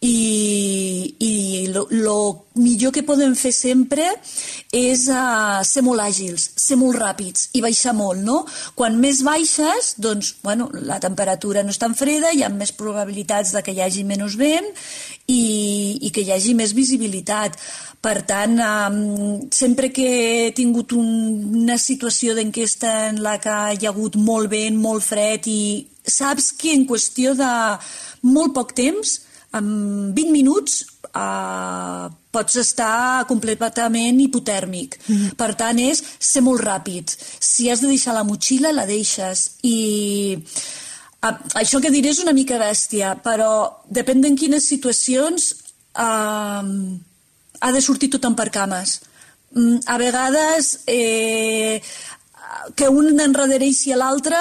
i, 0.00 1.14
i 1.18 1.66
lo, 1.72 1.86
lo 1.90 2.16
millor 2.60 2.92
que 2.92 3.04
podem 3.06 3.34
fer 3.38 3.52
sempre 3.54 4.04
és 4.74 5.06
uh, 5.12 5.62
ser 5.64 5.82
molt 5.86 6.04
àgils, 6.04 6.50
ser 6.60 6.76
molt 6.80 6.98
ràpids 7.00 7.50
i 7.56 7.62
baixar 7.64 7.94
molt, 7.96 8.20
no? 8.24 8.42
Quan 8.76 8.98
més 9.00 9.22
baixes, 9.26 9.94
doncs, 10.02 10.34
bueno, 10.44 10.68
la 10.88 11.00
temperatura 11.00 11.64
no 11.64 11.72
és 11.72 11.80
tan 11.80 11.96
freda, 11.96 12.32
hi 12.32 12.44
ha 12.44 12.52
més 12.52 12.74
probabilitats 12.76 13.54
de 13.56 13.64
que 13.64 13.72
hi 13.76 13.82
hagi 13.84 14.04
menys 14.04 14.36
vent 14.40 14.68
i, 15.26 15.42
i 16.06 16.12
que 16.12 16.26
hi 16.26 16.32
hagi 16.34 16.54
més 16.58 16.76
visibilitat. 16.76 17.56
Per 18.06 18.20
tant, 18.28 18.60
um, 18.60 19.48
sempre 19.50 19.88
que 19.90 20.06
he 20.06 20.50
tingut 20.54 20.92
un, 20.94 21.08
una 21.64 21.78
situació 21.80 22.36
d'enquesta 22.36 23.08
en 23.08 23.22
la 23.24 23.38
que 23.42 23.56
hi 23.74 23.86
ha 23.86 23.90
hagut 23.94 24.20
molt 24.20 24.52
vent, 24.52 24.76
molt 24.78 25.02
fred 25.02 25.48
i 25.50 25.60
saps 26.06 26.52
que 26.52 26.74
en 26.74 26.86
qüestió 26.88 27.34
de 27.38 27.52
molt 28.26 28.54
poc 28.56 28.74
temps, 28.76 29.20
en 29.56 29.66
20 30.14 30.32
minuts, 30.32 30.84
uh, 31.14 32.06
pots 32.30 32.58
estar 32.60 33.24
completament 33.30 34.20
hipotèrmic. 34.20 34.98
Mm 35.06 35.16
-hmm. 35.16 35.34
Per 35.36 35.54
tant, 35.54 35.78
és 35.78 36.02
ser 36.18 36.42
molt 36.42 36.60
ràpid. 36.60 37.16
Si 37.40 37.70
has 37.70 37.80
de 37.80 37.88
deixar 37.88 38.14
la 38.14 38.24
motxilla, 38.24 38.72
la 38.72 38.86
deixes. 38.86 39.50
I 39.62 40.38
uh, 41.22 41.36
això 41.54 41.80
que 41.80 41.90
diré 41.90 42.10
és 42.10 42.22
una 42.22 42.32
mica 42.32 42.58
bèstia, 42.58 43.16
però 43.22 43.82
depèn 43.88 44.20
d'en 44.20 44.36
quines 44.36 44.68
situacions 44.68 45.54
uh, 45.98 46.64
ha 47.60 47.72
de 47.72 47.80
sortir 47.80 48.10
tothom 48.10 48.34
per 48.34 48.50
cames. 48.50 49.00
Mm, 49.56 49.78
a 49.86 49.96
vegades 49.96 50.80
eh, 50.86 51.80
que 52.74 52.88
un 52.88 53.20
enredereixi 53.20 53.92
a 53.92 53.96
l'altre 53.96 54.36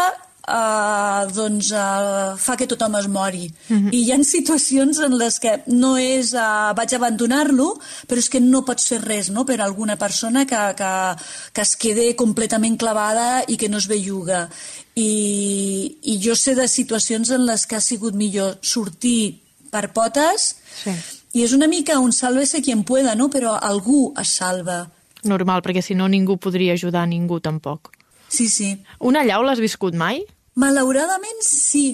Uh, 0.46 1.26
doncs 1.34 1.72
uh, 1.74 2.36
fa 2.38 2.54
que 2.54 2.68
tothom 2.70 3.00
es 3.00 3.08
mori. 3.10 3.48
Uh 3.70 3.74
mhm. 3.74 3.88
-huh. 3.88 3.94
I 3.94 4.00
hi 4.04 4.12
ha 4.12 4.24
situacions 4.24 5.00
en 5.00 5.18
les 5.18 5.40
que 5.40 5.64
no 5.68 5.98
és 5.98 6.34
uh, 6.34 6.74
vaig 6.78 6.94
abandonar-lo, 6.94 7.80
però 8.08 8.18
és 8.18 8.30
que 8.30 8.40
no 8.40 8.62
pots 8.62 8.88
fer 8.88 9.02
res 9.02 9.30
no? 9.30 9.44
per 9.44 9.60
alguna 9.62 9.96
persona 9.98 10.46
que, 10.46 10.76
que, 10.78 11.16
que 11.52 11.62
es 11.62 11.76
quede 11.76 12.16
completament 12.16 12.78
clavada 12.78 13.44
i 13.48 13.58
que 13.58 13.70
no 13.70 13.78
es 13.78 13.88
belluga. 13.88 14.50
I, 14.96 15.98
I 16.04 16.20
jo 16.22 16.36
sé 16.36 16.54
de 16.54 16.68
situacions 16.68 17.32
en 17.32 17.46
les 17.46 17.66
que 17.66 17.76
ha 17.76 17.82
sigut 17.82 18.14
millor 18.14 18.58
sortir 18.62 19.42
per 19.72 19.92
potes 19.94 20.56
sí. 20.84 20.92
i 21.34 21.44
és 21.44 21.54
una 21.54 21.68
mica 21.68 22.00
un 22.00 22.14
sálvese 22.14 22.62
quien 22.62 22.84
pueda, 22.84 23.16
no? 23.16 23.30
però 23.30 23.58
algú 23.60 24.14
es 24.22 24.28
salva. 24.28 24.92
Normal, 25.24 25.62
perquè 25.66 25.82
si 25.82 25.96
no 25.96 26.08
ningú 26.08 26.38
podria 26.38 26.74
ajudar 26.74 27.08
ningú 27.08 27.40
tampoc. 27.40 27.92
Sí, 28.30 28.48
sí. 28.50 28.78
Una 29.00 29.24
llau 29.24 29.44
l'has 29.44 29.60
viscut 29.60 29.96
mai? 29.96 30.24
Malauradament 30.56 31.42
sí, 31.44 31.88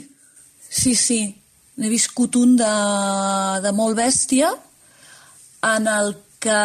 sí, 0.70 0.94
sí. 0.96 1.22
N'he 1.82 1.89
viscut 1.89 2.36
un 2.38 2.53
de, 2.60 2.74
de 3.63 3.72
molt 3.74 3.98
bèstia 3.98 4.51
en 5.65 5.88
el 5.89 6.13
que 6.41 6.60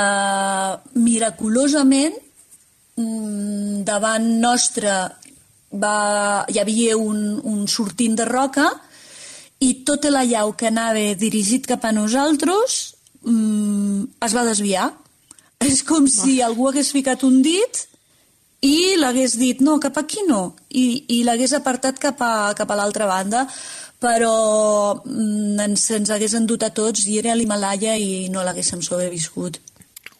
miraculosament 0.96 2.16
mm, 2.96 3.84
davant 3.88 4.28
nostre 4.42 4.92
va, 5.76 5.96
hi 6.48 6.60
havia 6.60 6.96
un, 7.00 7.40
un 7.44 7.64
sortint 7.68 8.16
de 8.18 8.28
roca 8.28 8.68
i 9.64 9.72
tota 9.88 10.12
la 10.12 10.24
llau 10.28 10.52
que 10.52 10.68
anava 10.68 11.14
dirigit 11.16 11.64
cap 11.68 11.84
a 11.84 11.94
nosaltres 11.96 12.78
mm, 13.24 14.20
es 14.26 14.36
va 14.36 14.46
desviar. 14.48 14.90
És 15.64 15.80
com 15.88 16.04
si 16.12 16.42
algú 16.44 16.68
hagués 16.68 16.92
ficat 16.92 17.24
un 17.24 17.40
dit 17.44 17.86
i 18.66 18.96
l'hagués 18.98 19.36
dit, 19.38 19.62
no, 19.64 19.78
cap 19.82 19.98
aquí 20.00 20.24
no, 20.26 20.56
i, 20.70 21.04
i 21.18 21.22
l'hagués 21.26 21.54
apartat 21.56 22.00
cap 22.02 22.20
a, 22.24 22.52
cap 22.58 22.70
a 22.70 22.78
l'altra 22.78 23.08
banda, 23.08 23.46
però 24.02 24.36
mm, 25.04 25.56
ens, 25.68 25.88
ens 25.96 26.12
hagués 26.12 26.36
endut 26.38 26.66
a 26.66 26.72
tots 26.74 27.06
i 27.06 27.18
era 27.20 27.32
a 27.32 27.38
l'Himalaya 27.38 27.96
i 27.96 28.28
no 28.32 28.44
l'haguéssim 28.44 28.82
sobreviscut. 28.84 29.60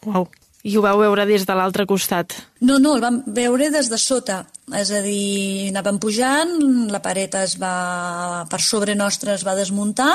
Uau. 0.05 0.27
I 0.67 0.73
ho 0.75 0.81
vau 0.83 0.97
veure 0.99 1.23
des 1.29 1.45
de 1.47 1.55
l'altre 1.55 1.85
costat? 1.87 2.33
No, 2.59 2.75
no, 2.81 2.95
el 2.97 3.03
vam 3.03 3.21
veure 3.31 3.69
des 3.71 3.87
de 3.87 3.99
sota. 4.01 4.41
És 4.75 4.89
a 4.91 4.99
dir, 5.05 5.69
anàvem 5.69 5.99
pujant, 6.03 6.57
la 6.91 6.99
paret 6.99 7.37
es 7.39 7.53
va, 7.61 8.43
per 8.51 8.59
sobre 8.59 8.97
nostre 8.97 9.31
es 9.37 9.45
va 9.47 9.55
desmuntar 9.55 10.11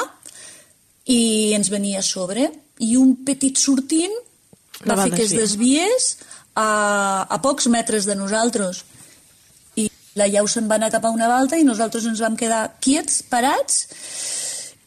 i 1.08 1.54
ens 1.56 1.70
venia 1.72 2.02
a 2.02 2.04
sobre. 2.04 2.50
I 2.84 2.98
un 3.00 3.14
petit 3.24 3.56
sortint 3.62 4.12
va, 4.86 4.96
va 4.96 5.06
fer 5.06 5.16
que 5.16 5.26
es 5.26 5.34
desviés 5.36 6.08
a, 6.54 7.26
a 7.28 7.38
pocs 7.44 7.68
metres 7.72 8.08
de 8.08 8.16
nosaltres. 8.18 8.84
I 9.78 9.88
la 10.18 10.28
llau 10.28 10.48
se'n 10.50 10.68
va 10.70 10.78
anar 10.80 10.92
cap 10.94 11.06
a 11.06 11.14
una 11.14 11.30
volta 11.30 11.58
i 11.58 11.66
nosaltres 11.66 12.06
ens 12.10 12.20
vam 12.24 12.36
quedar 12.36 12.64
quiets, 12.84 13.22
parats, 13.32 13.86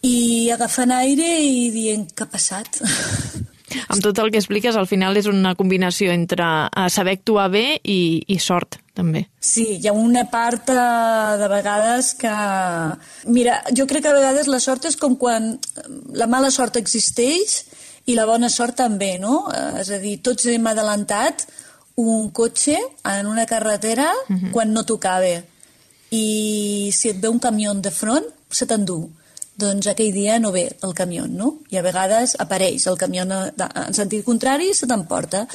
i 0.05 0.51
agafant 0.53 0.93
aire 0.93 1.29
i 1.41 1.69
dient 1.73 2.07
què 2.13 2.27
ha 2.27 2.31
passat. 2.31 2.81
Amb 3.89 4.01
tot 4.01 4.19
el 4.21 4.29
que 4.31 4.39
expliques, 4.39 4.75
al 4.77 4.87
final 4.87 5.17
és 5.19 5.27
una 5.29 5.55
combinació 5.57 6.13
entre 6.13 6.45
eh, 6.67 6.87
saber 6.93 7.15
actuar 7.17 7.47
bé 7.51 7.65
i, 7.81 8.23
i 8.31 8.37
sort, 8.39 8.77
també. 8.95 9.25
Sí, 9.43 9.65
hi 9.81 9.89
ha 9.89 9.95
una 9.97 10.25
part 10.31 10.69
de, 10.69 10.77
eh, 10.77 11.37
de 11.41 11.49
vegades 11.51 12.13
que... 12.19 12.35
Mira, 13.35 13.59
jo 13.75 13.87
crec 13.89 14.05
que 14.05 14.13
a 14.13 14.17
vegades 14.17 14.49
la 14.51 14.61
sort 14.63 14.87
és 14.89 14.97
com 15.01 15.17
quan 15.19 15.55
la 16.13 16.29
mala 16.31 16.53
sort 16.53 16.77
existeix 16.79 17.63
i 18.05 18.15
la 18.15 18.25
bona 18.25 18.49
sort 18.49 18.77
també, 18.77 19.17
no? 19.19 19.45
Eh, 19.53 19.81
és 19.81 19.91
a 19.91 19.99
dir, 20.01 20.19
tots 20.21 20.45
hem 20.51 20.67
adelantat 20.67 21.47
un 22.01 22.29
cotxe 22.35 22.77
en 23.07 23.27
una 23.27 23.45
carretera 23.45 24.11
uh 24.11 24.33
mhm. 24.33 24.39
-huh. 24.39 24.51
quan 24.51 24.73
no 24.73 24.83
tocava 24.83 25.41
i 26.11 26.91
si 26.93 27.09
et 27.09 27.21
ve 27.21 27.27
un 27.29 27.39
camió 27.39 27.73
de 27.73 27.91
front 27.91 28.25
se 28.49 28.65
t'endú 28.65 29.09
doncs 29.55 29.87
aquell 29.87 30.11
dia 30.11 30.39
no 30.39 30.51
ve 30.51 30.67
el 30.83 30.93
camió, 30.93 31.27
no? 31.27 31.59
I 31.71 31.79
a 31.79 31.81
vegades 31.81 32.35
apareix 32.39 32.87
el 32.91 32.97
camió 32.99 33.23
en 33.23 33.93
sentit 33.95 34.25
contrari 34.25 34.71
i 34.71 34.75
se 34.75 34.87
t'emporta. 34.87 35.45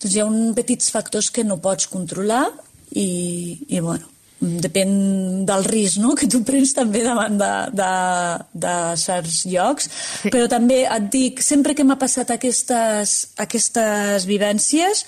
Doncs 0.00 0.14
hi 0.14 0.20
ha 0.20 0.26
uns 0.26 0.54
petits 0.56 0.90
factors 0.90 1.30
que 1.30 1.44
no 1.44 1.60
pots 1.62 1.86
controlar 1.86 2.48
i, 2.90 3.58
i 3.68 3.80
bueno, 3.80 4.08
depèn 4.40 5.44
del 5.48 5.66
risc 5.68 6.00
no? 6.00 6.14
que 6.18 6.28
tu 6.30 6.42
prens 6.48 6.72
també 6.76 7.04
davant 7.04 7.36
de, 7.40 7.52
de, 7.76 7.90
de 8.66 8.76
certs 9.00 9.44
llocs, 9.50 9.90
sí. 10.22 10.32
però 10.32 10.48
també 10.50 10.82
et 10.86 11.10
dic, 11.12 11.44
sempre 11.44 11.76
que 11.76 11.86
m'ha 11.86 11.98
passat 12.00 12.32
aquestes, 12.34 13.18
aquestes 13.40 14.26
vivències, 14.28 15.04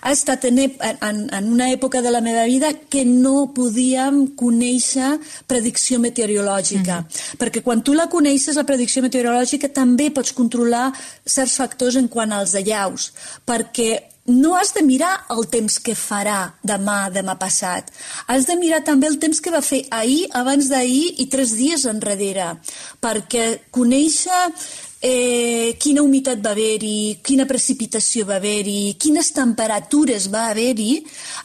ha 0.00 0.12
estat 0.12 0.44
en, 0.48 0.58
en, 0.58 1.18
en 1.32 1.52
una 1.52 1.70
època 1.70 2.02
de 2.02 2.10
la 2.10 2.20
meva 2.20 2.44
vida 2.48 2.72
que 2.88 3.04
no 3.04 3.50
podíem 3.54 4.22
conèixer 4.36 5.16
predicció 5.46 5.98
meteorològica. 5.98 7.00
Mm 7.00 7.06
-hmm. 7.06 7.38
Perquè 7.40 7.62
quan 7.62 7.82
tu 7.82 7.94
la 7.94 8.08
coneixes, 8.08 8.56
la 8.56 8.64
predicció 8.64 9.02
meteorològica, 9.02 9.72
també 9.72 10.10
pots 10.10 10.32
controlar 10.32 10.92
certs 11.24 11.56
factors 11.56 11.96
en 11.96 12.08
quant 12.08 12.32
als 12.32 12.54
allaus. 12.54 13.12
Perquè 13.46 14.10
no 14.30 14.54
has 14.56 14.74
de 14.74 14.82
mirar 14.82 15.26
el 15.30 15.48
temps 15.48 15.78
que 15.78 15.94
farà 15.94 16.52
demà, 16.62 17.10
demà 17.10 17.36
passat. 17.38 17.90
Has 18.26 18.46
de 18.46 18.56
mirar 18.56 18.82
també 18.84 19.08
el 19.08 19.18
temps 19.18 19.40
que 19.40 19.50
va 19.50 19.62
fer 19.62 19.86
ahir, 19.90 20.28
abans 20.32 20.68
d'ahir 20.68 21.16
i 21.18 21.26
tres 21.26 21.56
dies 21.56 21.86
enrere, 21.90 22.56
perquè 23.00 23.60
conèixer 23.70 24.52
eh, 25.00 25.76
quina 25.80 26.02
humitat 26.04 26.42
va 26.44 26.52
haver-hi, 26.52 27.18
quina 27.24 27.46
precipitació 27.48 28.26
va 28.28 28.36
haver-hi, 28.36 28.94
quines 29.00 29.32
temperatures 29.36 30.28
va 30.32 30.48
haver-hi, 30.50 31.00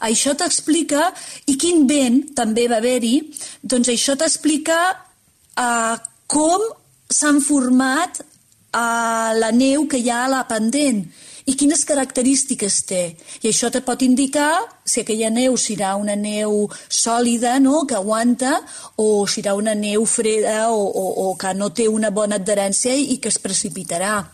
això 0.08 0.36
t'explica, 0.36 1.10
i 1.48 1.56
quin 1.60 1.86
vent 1.88 2.22
també 2.36 2.68
va 2.68 2.80
haver-hi, 2.82 3.16
doncs 3.62 3.92
això 3.92 4.16
t'explica 4.16 4.80
eh, 4.92 5.96
com 6.26 6.66
s'han 7.08 7.40
format 7.40 8.20
eh, 8.20 9.30
la 9.40 9.52
neu 9.54 9.86
que 9.88 10.02
hi 10.02 10.10
ha 10.12 10.24
a 10.26 10.34
la 10.36 10.44
pendent 10.48 11.04
i 11.46 11.54
quines 11.54 11.84
característiques 11.86 12.80
té. 12.88 13.02
I 13.42 13.50
això 13.52 13.70
te 13.70 13.82
pot 13.86 14.02
indicar 14.02 14.50
si 14.84 15.02
aquella 15.02 15.30
neu 15.30 15.56
serà 15.60 15.94
una 15.98 16.16
neu 16.18 16.66
sòlida, 16.90 17.56
no?, 17.62 17.84
que 17.86 17.94
aguanta, 17.98 18.58
o 18.98 19.26
serà 19.30 19.54
una 19.54 19.76
neu 19.78 20.04
freda 20.10 20.72
o, 20.74 20.82
o, 20.82 21.06
o 21.30 21.36
que 21.38 21.54
no 21.54 21.70
té 21.70 21.86
una 21.88 22.10
bona 22.10 22.40
adherència 22.42 22.96
i 22.98 23.20
que 23.22 23.30
es 23.30 23.38
precipitarà. 23.38 24.24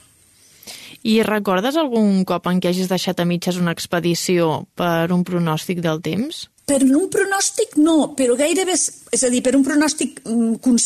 I 1.02 1.19
recordes 1.26 1.76
algun 1.76 2.23
cop 2.25 2.47
en 2.47 2.61
què 2.62 2.71
hagis 2.71 2.88
deixat 2.88 3.19
a 3.19 3.26
mitges 3.26 3.59
una 3.59 3.75
expedició 3.75 4.69
per 4.78 5.11
un 5.11 5.25
pronòstic 5.26 5.83
del 5.83 5.99
temps? 6.00 6.47
Per 6.62 6.78
un 6.87 7.09
pronòstic 7.11 7.75
no, 7.83 8.12
però 8.14 8.37
gairebé, 8.38 8.76
és 8.76 9.23
a 9.26 9.31
dir, 9.33 9.40
per 9.42 9.57
un 9.59 9.64
pronòstic 9.66 10.21
mm, 10.23 10.76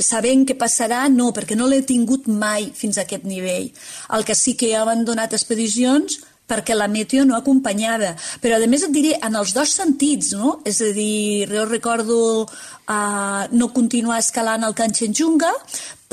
sabent 0.00 0.46
què 0.48 0.56
passarà, 0.56 1.02
no, 1.12 1.28
perquè 1.36 1.58
no 1.58 1.68
l'he 1.68 1.82
tingut 1.84 2.26
mai 2.30 2.70
fins 2.74 2.96
a 2.96 3.04
aquest 3.04 3.26
nivell. 3.28 3.68
El 4.16 4.24
que 4.24 4.36
sí 4.38 4.56
que 4.56 4.72
he 4.72 4.78
abandonat 4.80 5.36
expedicions 5.36 6.22
perquè 6.48 6.76
la 6.76 6.88
meteo 6.92 7.24
no 7.24 7.36
acompanyava. 7.36 8.12
Però, 8.42 8.56
a 8.56 8.68
més, 8.68 8.84
et 8.84 8.92
diré, 8.92 9.14
en 9.24 9.36
els 9.40 9.54
dos 9.56 9.72
sentits, 9.78 10.34
no? 10.36 10.58
És 10.68 10.80
a 10.84 10.90
dir, 10.96 11.48
jo 11.52 11.64
recordo 11.68 12.18
uh, 12.44 13.42
no 13.52 13.72
continuar 13.76 14.20
escalant 14.20 14.66
el 14.66 14.76
Kanchenjunga 14.76 15.52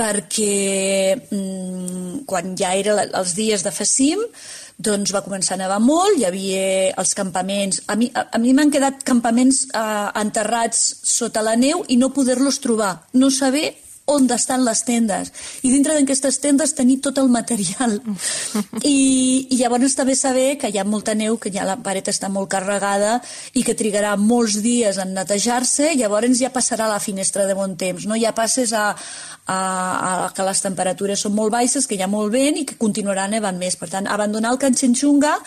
perquè 0.02 1.16
mm, 1.20 2.24
quan 2.30 2.56
ja 2.58 2.74
era 2.80 3.04
els 3.06 3.36
dies 3.38 3.64
de 3.66 3.74
Facim, 3.76 4.24
doncs 4.86 5.14
va 5.16 5.24
començar 5.26 5.56
a 5.56 5.62
nevar 5.62 5.80
molt, 5.84 6.18
hi 6.18 6.26
havia 6.28 6.66
els 7.02 7.14
campaments... 7.18 7.84
A 7.92 7.96
mi, 7.98 8.54
m'han 8.54 8.74
quedat 8.74 9.06
campaments 9.08 9.64
eh, 9.70 10.08
enterrats 10.22 10.82
sota 11.08 11.44
la 11.46 11.56
neu 11.60 11.86
i 11.90 12.00
no 12.02 12.12
poder-los 12.16 12.60
trobar, 12.64 12.96
no 13.14 13.32
saber 13.32 13.70
on 14.12 14.28
estan 14.36 14.66
les 14.66 14.84
tendes. 14.88 15.32
I 15.64 15.72
dintre 15.74 15.96
d'aquestes 15.98 16.40
tendes 16.44 16.76
tenir 16.78 17.00
tot 17.02 17.18
el 17.22 17.30
material. 17.32 17.98
I, 18.84 19.48
I 19.50 19.60
llavors 19.60 19.96
també 19.98 20.16
saber 20.20 20.58
que 20.62 20.72
hi 20.72 20.80
ha 20.80 20.88
molta 20.88 21.16
neu, 21.18 21.38
que 21.42 21.52
ja 21.54 21.66
la 21.68 21.78
paret 21.84 22.12
està 22.12 22.30
molt 22.32 22.52
carregada 22.52 23.20
i 23.54 23.66
que 23.68 23.76
trigarà 23.78 24.16
molts 24.20 24.60
dies 24.64 25.00
en 25.02 25.14
netejar-se, 25.18 25.94
llavors 26.00 26.40
ja 26.40 26.52
passarà 26.54 26.88
la 26.92 27.02
finestra 27.04 27.48
de 27.48 27.58
bon 27.58 27.76
temps. 27.80 28.08
No? 28.08 28.18
Ja 28.20 28.34
passes 28.38 28.74
a, 28.74 28.92
a, 29.46 29.58
a 29.58 30.30
que 30.36 30.46
les 30.48 30.64
temperatures 30.64 31.26
són 31.26 31.36
molt 31.38 31.54
baixes, 31.54 31.88
que 31.88 31.98
hi 31.98 32.04
ha 32.06 32.12
molt 32.12 32.34
vent 32.34 32.62
i 32.62 32.66
que 32.68 32.80
continuarà 32.80 33.28
nevant 33.32 33.60
més. 33.60 33.78
Per 33.80 33.90
tant, 33.92 34.08
abandonar 34.08 34.54
el 34.56 34.62
Kanchenjunga 34.62 35.38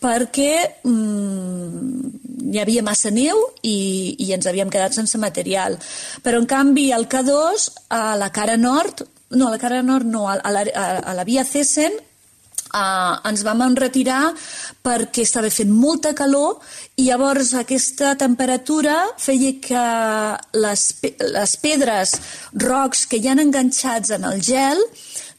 perquè 0.00 0.80
mm, 0.86 2.20
hi 2.50 2.60
havia 2.62 2.82
massa 2.82 3.12
neu 3.14 3.38
i, 3.62 4.16
i 4.18 4.30
ens 4.34 4.48
havíem 4.48 4.70
quedat 4.72 4.96
sense 4.96 5.18
material. 5.20 5.76
Però, 6.24 6.40
en 6.40 6.48
canvi, 6.50 6.88
al 6.94 7.06
K2, 7.10 7.68
a 8.12 8.18
la 8.18 8.30
cara 8.34 8.56
nord, 8.60 9.04
no, 9.30 9.48
a 9.48 9.56
la 9.56 9.58
cara 9.62 9.82
nord 9.82 10.06
no, 10.06 10.28
a 10.28 10.38
la, 10.40 10.64
a, 10.74 10.86
a 11.10 11.16
la 11.16 11.24
via 11.24 11.44
Cessen, 11.44 11.98
Uh, 12.70 13.16
ens 13.26 13.40
vam 13.42 13.64
enretirar 13.64 14.28
perquè 14.86 15.24
estava 15.26 15.48
fent 15.50 15.72
molta 15.74 16.12
calor 16.14 16.60
i 17.02 17.08
llavors 17.08 17.48
aquesta 17.58 18.12
temperatura 18.14 18.94
feia 19.18 19.56
que 19.64 19.86
les, 20.54 20.84
les 21.34 21.54
pedres, 21.64 22.12
rocs 22.62 23.08
que 23.10 23.18
hi 23.18 23.26
han 23.26 23.42
enganxats 23.42 24.14
en 24.14 24.28
el 24.28 24.38
gel 24.46 24.78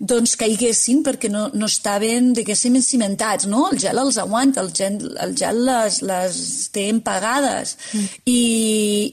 doncs 0.01 0.33
caiguessin 0.41 1.03
perquè 1.05 1.29
no, 1.31 1.45
no 1.53 1.69
estaven, 1.69 2.33
diguéssim, 2.35 2.75
cimentats, 2.83 3.47
no? 3.47 3.67
El 3.71 3.79
gel 3.79 4.01
els 4.01 4.17
aguanta, 4.19 4.65
el 4.65 4.71
gel, 4.75 4.97
el 5.21 5.35
gel 5.37 5.61
les, 5.67 6.01
les 6.03 6.41
té 6.73 6.87
empagades. 6.89 7.77
Mm. 7.93 8.07
I, 8.25 8.41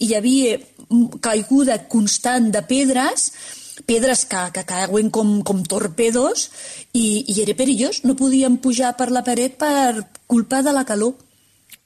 I 0.00 0.08
hi 0.08 0.14
havia 0.16 0.56
caiguda 1.20 1.82
constant 1.88 2.52
de 2.54 2.62
pedres 2.66 3.32
pedres 3.86 4.24
que, 4.26 4.40
que 4.52 4.64
cauen 4.66 5.10
com, 5.14 5.38
com 5.46 5.62
torpedos 5.62 6.48
i, 6.92 7.24
i 7.30 7.40
era 7.44 7.54
perillós. 7.54 8.02
No 8.04 8.16
podíem 8.18 8.58
pujar 8.58 8.94
per 8.98 9.10
la 9.14 9.22
paret 9.22 9.54
per 9.60 10.02
culpa 10.26 10.62
de 10.66 10.74
la 10.74 10.84
calor. 10.88 11.14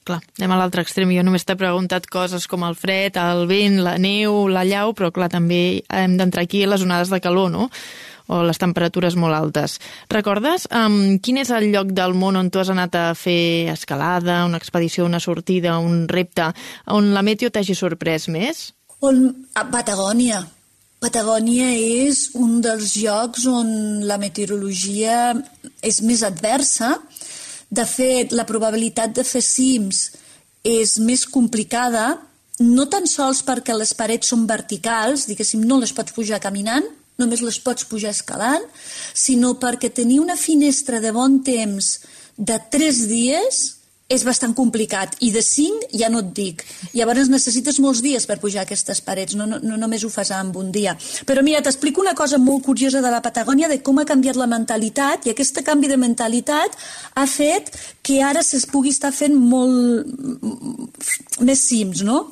Clar, 0.03 0.19
anem 0.35 0.51
a 0.51 0.57
l'altre 0.59 0.83
extrem. 0.83 1.13
Jo 1.15 1.23
només 1.23 1.45
t'he 1.47 1.55
preguntat 1.55 2.09
coses 2.11 2.47
com 2.51 2.65
el 2.67 2.75
fred, 2.75 3.15
el 3.19 3.45
vent, 3.47 3.79
la 3.85 3.95
neu, 4.01 4.47
la 4.51 4.65
llau, 4.67 4.91
però 4.97 5.13
clar, 5.15 5.29
també 5.31 5.83
hem 5.87 6.17
d'entrar 6.19 6.43
aquí 6.43 6.65
a 6.65 6.73
les 6.73 6.83
onades 6.83 7.13
de 7.13 7.21
calor, 7.23 7.53
no? 7.53 7.69
o 8.31 8.39
les 8.47 8.59
temperatures 8.59 9.17
molt 9.19 9.35
altes. 9.35 9.77
Recordes 10.11 10.67
um, 10.71 11.17
quin 11.23 11.41
és 11.41 11.51
el 11.51 11.67
lloc 11.73 11.91
del 11.95 12.15
món 12.15 12.39
on 12.39 12.49
tu 12.49 12.61
has 12.61 12.71
anat 12.71 12.95
a 12.95 13.05
fer 13.19 13.67
escalada, 13.73 14.45
una 14.47 14.59
expedició, 14.61 15.03
una 15.05 15.19
sortida, 15.19 15.75
un 15.79 16.07
repte, 16.07 16.53
on 16.87 17.11
la 17.13 17.23
meteo 17.25 17.51
t'hagi 17.51 17.75
sorprès 17.75 18.29
més? 18.31 18.69
On, 19.03 19.17
a 19.59 19.65
Patagònia. 19.67 20.37
Patagònia 21.03 21.65
és 21.75 22.29
un 22.39 22.61
dels 22.63 22.93
llocs 23.01 23.43
on 23.51 23.67
la 24.07 24.15
meteorologia 24.21 25.33
és 25.83 25.99
més 26.07 26.23
adversa. 26.23 26.93
De 27.67 27.83
fet, 27.83 28.31
la 28.31 28.47
probabilitat 28.47 29.11
de 29.17 29.25
fer 29.27 29.41
cims 29.43 30.05
és 30.63 30.95
més 31.03 31.25
complicada, 31.27 32.13
no 32.63 32.87
tan 32.87 33.09
sols 33.11 33.43
perquè 33.43 33.75
les 33.75 33.91
parets 33.97 34.31
són 34.31 34.47
verticals, 34.47 35.27
diguéssim, 35.27 35.67
no 35.67 35.81
les 35.81 35.91
pots 35.91 36.15
pujar 36.15 36.39
caminant, 36.39 36.87
només 37.19 37.43
les 37.43 37.59
pots 37.59 37.83
pujar 37.89 38.15
escalant, 38.15 38.63
sinó 39.13 39.57
perquè 39.59 39.91
tenir 39.91 40.21
una 40.23 40.39
finestra 40.39 41.03
de 41.03 41.11
bon 41.11 41.41
temps 41.43 41.97
de 42.37 42.55
tres 42.71 43.03
dies 43.11 43.65
és 44.13 44.23
bastant 44.25 44.53
complicat 44.55 45.15
i 45.25 45.31
de 45.33 45.41
5 45.43 45.89
ja 45.99 46.09
no 46.13 46.21
et 46.23 46.31
dic. 46.37 46.63
Llavors 46.93 47.31
necessites 47.31 47.79
molts 47.83 48.03
dies 48.05 48.27
per 48.29 48.39
pujar 48.41 48.63
aquestes 48.63 49.01
parets, 49.05 49.35
no, 49.39 49.47
no, 49.49 49.59
no 49.63 49.77
només 49.79 50.03
ho 50.05 50.11
fas 50.13 50.31
amb 50.35 50.57
un 50.59 50.71
dia. 50.75 50.95
Però 51.27 51.43
mira, 51.45 51.63
t'explico 51.65 52.03
una 52.03 52.15
cosa 52.17 52.37
molt 52.41 52.65
curiosa 52.67 53.01
de 53.01 53.11
la 53.13 53.23
Patagònia, 53.25 53.71
de 53.71 53.81
com 53.85 53.99
ha 53.99 54.07
canviat 54.09 54.39
la 54.39 54.49
mentalitat 54.49 55.27
i 55.27 55.33
aquest 55.33 55.61
canvi 55.65 55.89
de 55.89 55.97
mentalitat 55.97 56.77
ha 57.15 57.25
fet 57.29 57.71
que 58.03 58.21
ara 58.23 58.43
es 58.43 58.67
pugui 58.69 58.93
estar 58.93 59.13
fent 59.15 59.35
molt 59.35 60.07
més 61.41 61.67
cims, 61.67 62.03
no? 62.05 62.23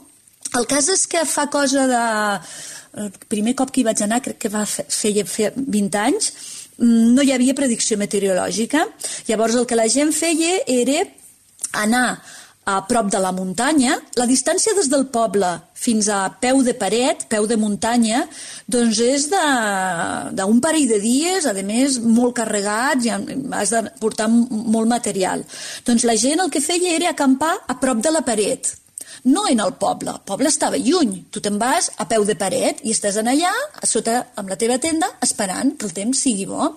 El 0.57 0.67
cas 0.67 0.89
és 0.91 1.07
que 1.07 1.23
fa 1.25 1.47
cosa 1.51 1.87
de... 1.87 2.03
El 3.01 3.07
primer 3.31 3.53
cop 3.55 3.69
que 3.71 3.79
hi 3.79 3.87
vaig 3.87 4.01
anar, 4.03 4.19
crec 4.19 4.35
que 4.43 4.49
va 4.51 4.65
fer, 4.67 4.83
feia 4.91 5.23
20 5.55 5.99
anys, 6.01 6.25
mm, 6.75 7.13
no 7.15 7.23
hi 7.23 7.31
havia 7.31 7.55
predicció 7.55 7.95
meteorològica. 7.95 8.83
Llavors 9.29 9.55
el 9.55 9.67
que 9.69 9.79
la 9.79 9.87
gent 9.87 10.11
feia 10.11 10.57
era 10.67 11.05
anar 11.73 12.21
a 12.65 12.75
prop 12.85 13.09
de 13.09 13.19
la 13.19 13.31
muntanya, 13.33 13.95
la 14.15 14.27
distància 14.29 14.73
des 14.77 14.89
del 14.89 15.07
poble 15.09 15.49
fins 15.73 16.07
a 16.13 16.27
peu 16.43 16.61
de 16.61 16.75
paret, 16.77 17.25
peu 17.29 17.47
de 17.49 17.57
muntanya, 17.57 18.27
doncs 18.69 18.99
és 19.01 19.25
d'un 19.31 20.59
parell 20.61 20.85
de 20.91 20.99
dies, 21.01 21.47
a 21.49 21.53
més, 21.65 21.97
molt 21.99 22.35
carregat, 22.37 23.01
i 23.01 23.09
has 23.09 23.73
de 23.73 23.81
portar 23.99 24.29
molt 24.29 24.87
material. 24.87 25.41
Doncs 25.87 26.05
la 26.05 26.15
gent 26.15 26.43
el 26.43 26.53
que 26.53 26.61
feia 26.61 26.93
era 26.99 27.09
acampar 27.09 27.55
a 27.67 27.79
prop 27.81 27.97
de 27.97 28.13
la 28.13 28.21
paret, 28.21 28.75
no 29.23 29.47
en 29.47 29.59
el 29.59 29.73
poble. 29.77 30.11
El 30.11 30.23
poble 30.25 30.49
estava 30.49 30.77
lluny. 30.77 31.25
Tu 31.31 31.41
te'n 31.43 31.57
vas 31.61 31.91
a 31.97 32.07
peu 32.09 32.25
de 32.25 32.35
paret 32.37 32.81
i 32.85 32.93
estàs 32.95 33.19
en 33.21 33.29
allà, 33.29 33.51
a 33.51 33.89
sota, 33.89 34.21
amb 34.37 34.49
la 34.49 34.57
teva 34.57 34.79
tenda, 34.81 35.11
esperant 35.21 35.75
que 35.77 35.89
el 35.89 35.93
temps 35.97 36.23
sigui 36.25 36.47
bo. 36.49 36.71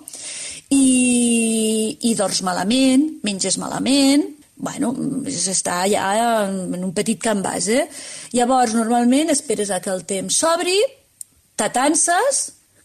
I, 0.74 1.98
i 2.08 2.14
dors 2.18 2.40
malament, 2.42 3.06
menges 3.24 3.58
malament, 3.60 4.24
bueno, 4.56 4.92
s'està 5.28 5.82
ja 5.90 6.08
en 6.46 6.82
un 6.84 6.92
petit 6.94 7.20
camp 7.20 7.42
base. 7.42 7.88
Llavors, 8.32 8.74
normalment 8.74 9.32
esperes 9.34 9.70
a 9.70 9.80
que 9.82 9.90
el 9.92 10.04
temps 10.08 10.42
s'obri, 10.42 10.76
t'atances, 11.58 12.44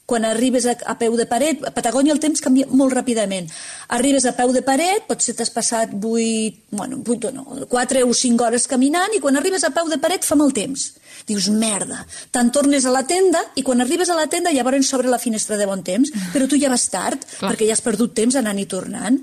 quan 0.10 0.26
arribes 0.26 0.66
a, 0.66 0.74
a 0.90 0.96
peu 0.98 1.14
de 1.20 1.28
paret, 1.30 1.62
a 1.62 1.72
Patagònia 1.76 2.16
el 2.16 2.22
temps 2.22 2.42
canvia 2.42 2.66
molt 2.74 2.96
ràpidament. 2.98 3.46
Arribes 3.94 4.26
a 4.26 4.34
peu 4.38 4.50
de 4.56 4.64
paret, 4.66 5.06
potser 5.06 5.36
t'has 5.38 5.54
passat 5.54 5.94
8, 5.94 6.74
bueno, 6.74 7.04
8 7.06 7.30
o 7.30 7.34
no, 7.36 7.46
4 7.70 8.02
o 8.08 8.16
5 8.18 8.48
hores 8.48 8.66
caminant 8.72 9.14
i 9.14 9.22
quan 9.22 9.38
arribes 9.38 9.68
a 9.68 9.74
peu 9.76 9.92
de 9.92 10.02
paret 10.02 10.26
fa 10.26 10.38
mal 10.40 10.50
temps. 10.58 10.90
Dius, 11.30 11.52
merda, 11.54 12.02
te'n 12.34 12.50
tornes 12.56 12.88
a 12.90 12.94
la 12.96 13.06
tenda 13.06 13.44
i 13.60 13.64
quan 13.66 13.86
arribes 13.86 14.10
a 14.10 14.18
la 14.18 14.26
tenda 14.32 14.54
llavors 14.56 14.90
s'obre 14.90 15.12
la 15.12 15.22
finestra 15.22 15.60
de 15.62 15.70
bon 15.70 15.86
temps, 15.86 16.10
però 16.34 16.50
tu 16.50 16.58
ja 16.58 16.74
vas 16.74 16.90
tard 16.90 17.22
Clar. 17.22 17.52
perquè 17.52 17.70
ja 17.70 17.78
has 17.78 17.86
perdut 17.86 18.18
temps 18.18 18.40
anant 18.40 18.58
i 18.58 18.66
tornant. 18.66 19.20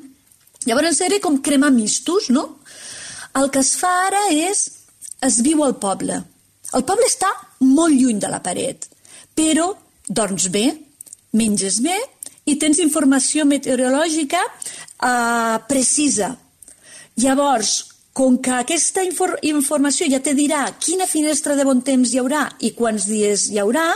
Llavors 0.65 1.01
era 1.05 1.21
com 1.23 1.39
cremar 1.45 1.71
mistos, 1.75 2.31
no? 2.31 2.47
El 3.37 3.51
que 3.53 3.61
es 3.61 3.75
fa 3.77 3.93
ara 4.07 4.23
és, 4.33 4.65
es 5.23 5.41
viu 5.45 5.63
al 5.65 5.77
poble. 5.83 6.23
El 6.75 6.85
poble 6.89 7.07
està 7.07 7.31
molt 7.63 7.95
lluny 7.95 8.19
de 8.23 8.31
la 8.33 8.41
paret, 8.43 8.89
però 9.37 9.71
dorms 10.09 10.49
bé, 10.55 10.67
menges 11.37 11.81
bé 11.85 11.97
i 12.47 12.57
tens 12.63 12.81
informació 12.83 13.45
meteorològica 13.45 14.41
eh, 14.41 15.57
precisa. 15.69 16.33
Llavors, 17.21 17.77
com 18.17 18.39
que 18.41 18.55
aquesta 18.57 19.05
infor 19.05 19.35
informació 19.45 20.09
ja 20.09 20.23
te 20.25 20.33
dirà 20.37 20.63
quina 20.81 21.09
finestra 21.09 21.57
de 21.57 21.67
bon 21.69 21.83
temps 21.85 22.13
hi 22.13 22.21
haurà 22.23 22.47
i 22.65 22.73
quants 22.77 23.05
dies 23.11 23.51
hi 23.53 23.61
haurà, 23.61 23.91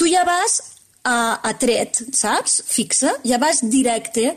tu 0.00 0.08
ja 0.08 0.24
vas 0.24 0.60
a, 1.04 1.40
a 1.44 1.52
tret, 1.60 2.00
saps? 2.16 2.60
Fixa, 2.68 3.12
ja 3.24 3.40
vas 3.42 3.60
directe. 3.60 4.32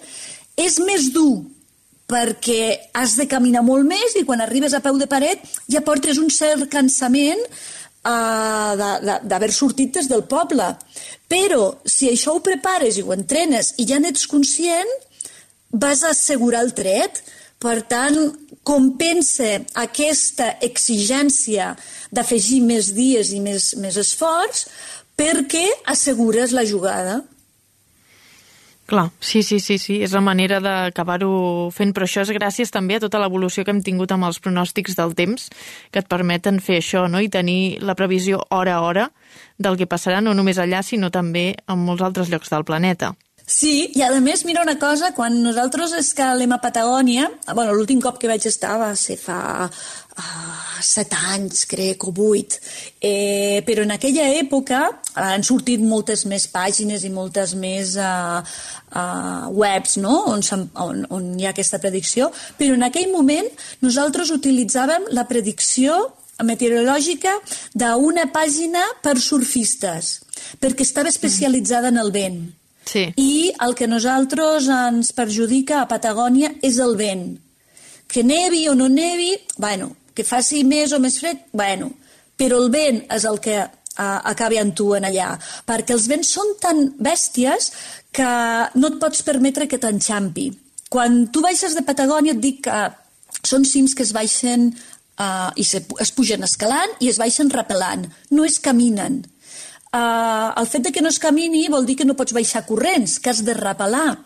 És 0.59 0.79
més 0.83 1.09
dur 1.13 1.43
perquè 2.09 2.91
has 2.93 3.15
de 3.17 3.25
caminar 3.29 3.63
molt 3.65 3.87
més 3.87 4.17
i 4.19 4.25
quan 4.27 4.43
arribes 4.43 4.75
a 4.75 4.81
peu 4.83 4.99
de 4.99 5.07
paret 5.09 5.41
ja 5.71 5.81
portes 5.85 6.19
un 6.21 6.29
cert 6.29 6.67
cansament 6.71 7.41
uh, 8.03 8.73
d'haver 9.23 9.51
sortit 9.55 9.95
des 9.97 10.09
del 10.11 10.25
poble. 10.29 10.67
Però 11.31 11.73
si 11.85 12.11
això 12.11 12.35
ho 12.35 12.43
prepares 12.45 12.97
i 12.97 13.05
ho 13.05 13.15
entrenes 13.15 13.73
i 13.81 13.87
ja 13.89 13.99
n'ets 14.01 14.27
conscient, 14.29 14.91
vas 15.71 16.03
assegurar 16.05 16.65
el 16.67 16.73
tret. 16.77 17.23
Per 17.63 17.79
tant, 17.87 18.17
compensa 18.67 19.55
aquesta 19.79 20.57
exigència 20.67 21.69
d'afegir 22.11 22.59
més 22.67 22.91
dies 22.95 23.31
i 23.31 23.39
més, 23.39 23.73
més 23.79 23.95
esforç 23.97 24.65
perquè 25.15 25.63
assegures 25.93 26.51
la 26.51 26.65
jugada. 26.67 27.21
Clar, 28.85 29.11
sí, 29.21 29.43
sí, 29.43 29.61
sí, 29.63 29.77
sí, 29.79 30.01
és 30.03 30.11
la 30.11 30.19
manera 30.19 30.57
d'acabar-ho 30.59 31.69
fent, 31.71 31.93
però 31.95 32.03
això 32.03 32.25
és 32.25 32.33
gràcies 32.35 32.73
també 32.73 32.97
a 32.97 33.01
tota 33.05 33.21
l'evolució 33.21 33.63
que 33.63 33.71
hem 33.71 33.79
tingut 33.81 34.11
amb 34.11 34.27
els 34.27 34.41
pronòstics 34.43 34.97
del 34.99 35.15
temps, 35.15 35.47
que 35.89 36.03
et 36.03 36.09
permeten 36.11 36.59
fer 36.59 36.81
això, 36.81 37.05
no?, 37.07 37.23
i 37.23 37.31
tenir 37.31 37.79
la 37.79 37.95
previsió 37.95 38.41
hora 38.51 38.75
a 38.75 38.81
hora 38.83 39.05
del 39.57 39.79
que 39.79 39.87
passarà 39.87 40.19
no 40.19 40.35
només 40.35 40.59
allà, 40.59 40.83
sinó 40.83 41.13
també 41.15 41.53
en 41.63 41.79
molts 41.79 42.03
altres 42.03 42.27
llocs 42.27 42.51
del 42.51 42.67
planeta. 42.67 43.13
Sí, 43.43 43.91
i 43.91 44.01
a 44.01 44.07
més, 44.23 44.45
mira 44.47 44.61
una 44.63 44.77
cosa, 44.79 45.09
quan 45.11 45.35
nosaltres 45.43 45.91
escalem 45.97 46.53
a 46.55 46.61
Patagònia, 46.63 47.25
bueno, 47.51 47.73
l'últim 47.75 47.99
cop 47.99 48.15
que 48.21 48.29
vaig 48.31 48.45
estar 48.47 48.77
va 48.79 48.93
ser 48.95 49.17
fa 49.19 49.67
uh, 49.67 50.77
set 50.79 51.11
anys, 51.33 51.65
crec, 51.67 52.05
o 52.07 52.13
vuit, 52.15 52.55
eh, 53.03 53.59
però 53.67 53.83
en 53.83 53.91
aquella 53.97 54.29
època 54.39 54.85
han 55.19 55.43
sortit 55.43 55.83
moltes 55.83 56.23
més 56.23 56.47
pàgines 56.47 57.03
i 57.03 57.11
moltes 57.11 57.57
més 57.59 57.97
uh, 57.99 58.39
uh, 58.95 59.51
webs 59.51 59.99
no? 59.99 60.15
on, 60.37 60.47
on, 60.79 61.03
on 61.11 61.29
hi 61.35 61.43
ha 61.43 61.51
aquesta 61.51 61.83
predicció, 61.83 62.31
però 62.55 62.79
en 62.79 62.87
aquell 62.87 63.11
moment 63.11 63.51
nosaltres 63.83 64.31
utilitzàvem 64.31 65.11
la 65.11 65.27
predicció 65.27 65.99
meteorològica 66.47 67.35
d'una 67.75 68.29
pàgina 68.31 68.87
per 69.03 69.19
surfistes, 69.19 70.21
perquè 70.63 70.87
estava 70.87 71.11
especialitzada 71.11 71.91
en 71.91 71.99
el 71.99 72.15
vent. 72.15 72.43
Sí. 72.85 73.07
I 73.17 73.53
el 73.63 73.75
que 73.75 73.87
nosaltres 73.87 74.67
ens 74.71 75.13
perjudica 75.15 75.81
a 75.81 75.89
Patagònia 75.89 76.53
és 76.61 76.79
el 76.83 76.97
vent. 76.99 77.27
Que 78.07 78.23
nevi 78.23 78.67
o 78.69 78.75
no 78.75 78.89
nevi, 78.91 79.31
bueno, 79.57 79.93
que 80.13 80.25
faci 80.27 80.63
més 80.67 80.93
o 80.93 80.99
més 81.01 81.17
fred, 81.21 81.47
bueno, 81.53 81.91
però 82.37 82.59
el 82.61 82.69
vent 82.73 83.01
és 83.13 83.25
el 83.29 83.39
que 83.41 83.57
uh, 83.63 84.19
acabi 84.29 84.59
en 84.61 84.73
tu 84.77 84.91
en 84.97 85.07
allà, 85.09 85.33
perquè 85.65 85.95
els 85.95 86.07
vents 86.11 86.33
són 86.35 86.55
tan 86.61 86.85
bèsties 86.99 87.71
que 88.13 88.31
no 88.77 88.91
et 88.91 88.99
pots 89.01 89.25
permetre 89.25 89.67
que 89.69 89.81
t'enxampi. 89.81 90.51
Quan 90.93 91.27
tu 91.33 91.41
baixes 91.41 91.73
de 91.73 91.85
Patagònia 91.85 92.35
et 92.35 92.41
dic 92.41 92.65
que 92.67 92.81
són 93.43 93.65
cims 93.65 93.95
que 93.97 94.05
es 94.05 94.13
baixen 94.13 94.69
uh, 94.69 95.49
i 95.57 95.65
se, 95.65 95.81
es 96.03 96.13
pugen 96.13 96.45
escalant 96.45 96.93
i 97.01 97.09
es 97.09 97.17
baixen 97.21 97.49
repelant, 97.49 98.05
no 98.29 98.45
es 98.45 98.59
caminen 98.61 99.23
eh, 99.93 100.49
el 100.61 100.67
fet 100.67 100.87
de 100.87 100.91
que 100.91 101.01
no 101.01 101.13
es 101.13 101.19
camini 101.21 101.67
vol 101.69 101.85
dir 101.85 101.97
que 101.99 102.07
no 102.07 102.17
pots 102.17 102.35
baixar 102.35 102.65
corrents, 102.65 103.19
que 103.19 103.31
has 103.31 103.43
de 103.45 103.55
repelar. 103.57 104.17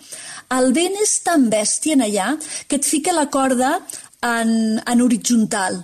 El 0.57 0.71
vent 0.73 0.95
és 1.03 1.17
tan 1.25 1.49
bèstia 1.51 1.97
en 1.97 2.05
allà 2.05 2.31
que 2.67 2.79
et 2.79 2.87
fica 2.87 3.15
la 3.15 3.27
corda 3.29 3.75
en, 4.23 4.79
en 4.79 5.03
horitzontal. 5.03 5.81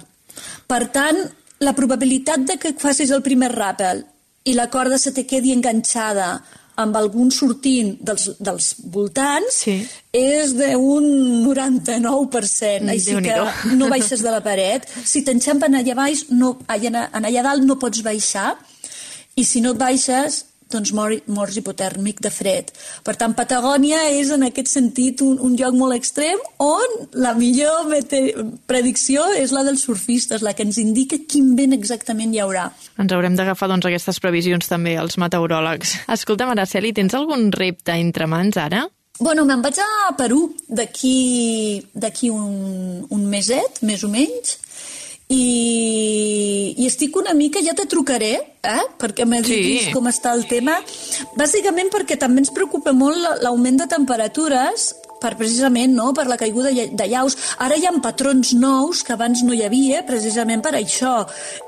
Per 0.67 0.83
tant, 0.95 1.19
la 1.63 1.75
probabilitat 1.75 2.47
de 2.47 2.57
que 2.59 2.73
facis 2.79 3.11
el 3.11 3.23
primer 3.23 3.51
ràpel 3.53 4.03
i 4.49 4.55
la 4.57 4.69
corda 4.71 4.97
se 4.99 5.13
te 5.15 5.27
quedi 5.27 5.53
enganxada 5.55 6.33
amb 6.81 6.95
algun 6.97 7.29
sortint 7.31 7.93
dels, 8.01 8.31
dels 8.41 8.71
voltants 8.91 9.59
sí. 9.61 9.75
és 10.15 10.55
d'un 10.57 11.05
99%, 11.45 12.89
així 12.89 13.19
que 13.21 13.75
no 13.77 13.89
baixes 13.91 14.23
de 14.25 14.33
la 14.33 14.41
paret. 14.41 14.87
Si 15.05 15.21
t'enxampen 15.27 15.77
allà 15.77 15.95
baix, 15.99 16.25
no, 16.33 16.55
allà, 16.65 17.09
allà 17.13 17.45
dalt 17.45 17.67
no 17.67 17.77
pots 17.81 18.01
baixar, 18.05 18.55
i 19.35 19.45
si 19.47 19.61
no 19.61 19.73
et 19.73 19.81
baixes, 19.81 20.43
doncs 20.73 20.93
mor, 20.95 21.13
mors 21.29 21.57
hipotèrmic 21.59 22.21
de 22.23 22.31
fred. 22.33 22.71
Per 23.05 23.15
tant, 23.19 23.35
Patagònia 23.37 23.99
és 24.17 24.31
en 24.33 24.45
aquest 24.47 24.71
sentit 24.71 25.21
un, 25.25 25.37
un 25.43 25.57
lloc 25.59 25.77
molt 25.77 25.95
extrem 25.97 26.41
on 26.63 26.97
la 27.25 27.35
millor 27.37 27.91
predicció 28.69 29.25
és 29.39 29.53
la 29.55 29.65
dels 29.67 29.85
surfistes, 29.85 30.43
la 30.45 30.55
que 30.57 30.65
ens 30.65 30.79
indica 30.81 31.19
quin 31.29 31.53
vent 31.59 31.75
exactament 31.77 32.33
hi 32.33 32.41
haurà. 32.43 32.69
Ens 33.01 33.13
haurem 33.13 33.37
d'agafar 33.37 33.69
doncs, 33.71 33.87
aquestes 33.89 34.21
previsions 34.23 34.69
també 34.69 34.97
els 34.99 35.19
meteoròlegs. 35.21 35.99
Escolta, 36.17 36.49
Maraceli, 36.49 36.93
tens 36.95 37.15
algun 37.17 37.51
repte 37.53 37.95
entre 37.99 38.29
mans 38.29 38.57
ara? 38.57 38.87
Bueno, 39.19 39.43
me'n 39.45 39.61
vaig 39.61 39.77
a 39.77 40.09
Perú 40.17 40.47
d'aquí 40.73 42.29
un, 42.33 43.03
un 43.13 43.25
meset, 43.29 43.83
més 43.85 44.01
o 44.01 44.09
menys, 44.09 44.57
i, 45.31 46.75
i 46.77 46.87
estic 46.87 47.15
una 47.17 47.33
mica, 47.37 47.61
ja 47.63 47.73
te 47.77 47.85
trucaré, 47.89 48.33
eh? 48.63 48.83
perquè 48.99 49.25
m'he 49.25 49.39
sí. 49.45 49.61
dit 49.63 49.93
com 49.95 50.09
està 50.11 50.33
el 50.35 50.45
tema. 50.49 50.79
Bàsicament 51.39 51.89
perquè 51.93 52.19
també 52.19 52.43
ens 52.43 52.51
preocupa 52.53 52.93
molt 52.95 53.43
l'augment 53.43 53.79
de 53.79 53.89
temperatures 53.89 54.91
per 55.23 55.37
precisament 55.39 55.93
no, 55.95 56.09
per 56.11 56.25
la 56.27 56.37
caiguda 56.39 56.73
de 56.73 57.07
llaus. 57.07 57.37
Ara 57.63 57.77
hi 57.79 57.87
ha 57.87 57.93
patrons 58.03 58.51
nous 58.59 59.03
que 59.07 59.15
abans 59.15 59.45
no 59.47 59.55
hi 59.55 59.63
havia, 59.63 60.03
precisament 60.07 60.63
per 60.65 60.75
això. 60.79 61.15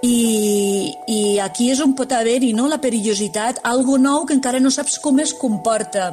I, 0.03 0.91
i 1.07 1.19
aquí 1.39 1.71
és 1.71 1.79
on 1.85 1.95
pot 1.95 2.11
haver-hi 2.11 2.51
no, 2.57 2.67
la 2.67 2.81
perillositat, 2.83 3.63
algo 3.63 3.97
nou 4.01 4.27
que 4.27 4.35
encara 4.35 4.59
no 4.59 4.73
saps 4.73 4.99
com 4.99 5.23
es 5.23 5.33
comporta. 5.39 6.11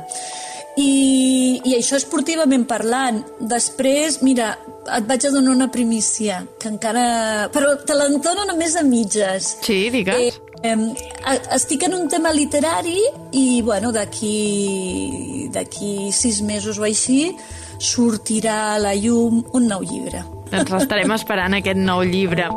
I, 0.80 1.60
I 1.68 1.74
això 1.76 1.98
esportivament 2.00 2.64
parlant. 2.68 3.20
Després, 3.40 4.20
mira, 4.24 4.54
et 4.96 5.08
vaig 5.08 5.26
a 5.28 5.32
donar 5.34 5.52
una 5.52 5.68
primícia, 5.72 6.42
que 6.58 6.70
encara... 6.72 7.50
Però 7.52 7.76
te 7.84 7.96
la 7.98 8.08
dono 8.22 8.46
només 8.48 8.76
a 8.76 8.84
mitges. 8.86 9.56
Sí, 9.66 9.84
digues. 9.92 10.40
Eh, 10.62 10.72
eh, 10.72 11.38
estic 11.58 11.84
en 11.88 11.96
un 11.98 12.08
tema 12.08 12.32
literari 12.32 12.98
i, 13.36 13.60
bueno, 13.66 13.92
d'aquí 13.92 15.48
d'aquí 15.52 16.12
sis 16.16 16.40
mesos 16.40 16.78
o 16.80 16.86
així 16.88 17.34
sortirà 17.82 18.72
a 18.72 18.78
la 18.80 18.94
llum 18.96 19.42
un 19.52 19.68
nou 19.68 19.84
llibre. 19.84 20.22
Ens 20.52 20.70
restarem 20.70 21.12
esperant 21.18 21.58
aquest 21.58 21.80
nou 21.80 22.04
llibre. 22.06 22.48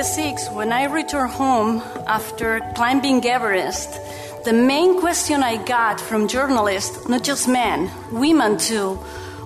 1996, 0.00 0.56
when 0.56 0.72
I 0.72 0.84
returned 0.84 1.32
home 1.32 1.82
after 2.06 2.60
climbing 2.74 3.22
Everest, 3.26 4.00
the 4.46 4.52
main 4.54 4.98
question 4.98 5.42
I 5.42 5.62
got 5.62 6.00
from 6.00 6.26
journalists, 6.26 7.06
not 7.06 7.22
just 7.22 7.46
men, 7.46 7.90
women 8.10 8.56
too, 8.56 8.98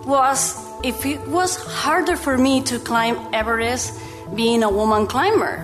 was 0.07 0.55
if 0.85 1.05
it 1.07 1.27
was 1.27 1.57
harder 1.57 2.17
for 2.17 2.39
me 2.39 2.63
to 2.71 2.79
climb 2.79 3.17
Everest 3.35 3.99
being 4.37 4.63
a 4.63 4.71
woman 4.71 5.09
climber. 5.09 5.59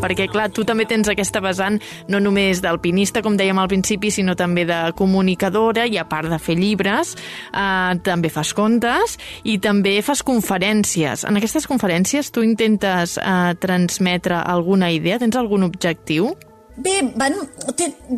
Perquè 0.00 0.28
clar, 0.30 0.48
tu 0.54 0.64
també 0.68 0.86
tens 0.88 1.08
aquesta 1.10 1.42
vessant 1.44 1.78
no 2.12 2.20
només 2.22 2.62
d'alpinista, 2.64 3.22
com 3.24 3.36
dèiem 3.38 3.58
al 3.58 3.70
principi, 3.70 4.10
sinó 4.14 4.36
també 4.38 4.66
de 4.68 4.80
comunicadora 4.98 5.86
i 5.86 5.98
a 5.98 6.06
part 6.08 6.30
de 6.30 6.38
fer 6.42 6.58
llibres, 6.58 7.14
eh, 7.52 7.94
també 8.06 8.30
fas 8.32 8.52
contes 8.56 9.16
i 9.44 9.58
també 9.58 9.98
fas 10.02 10.22
conferències. 10.26 11.26
En 11.28 11.36
aquestes 11.36 11.66
conferències 11.66 12.30
tu 12.30 12.44
intentes 12.46 13.18
eh, 13.18 13.54
transmetre 13.60 14.42
alguna 14.42 14.92
idea? 14.92 15.18
Tens 15.18 15.36
algun 15.36 15.66
objectiu? 15.66 16.34
Bé, 16.76 16.98
van, 17.16 17.32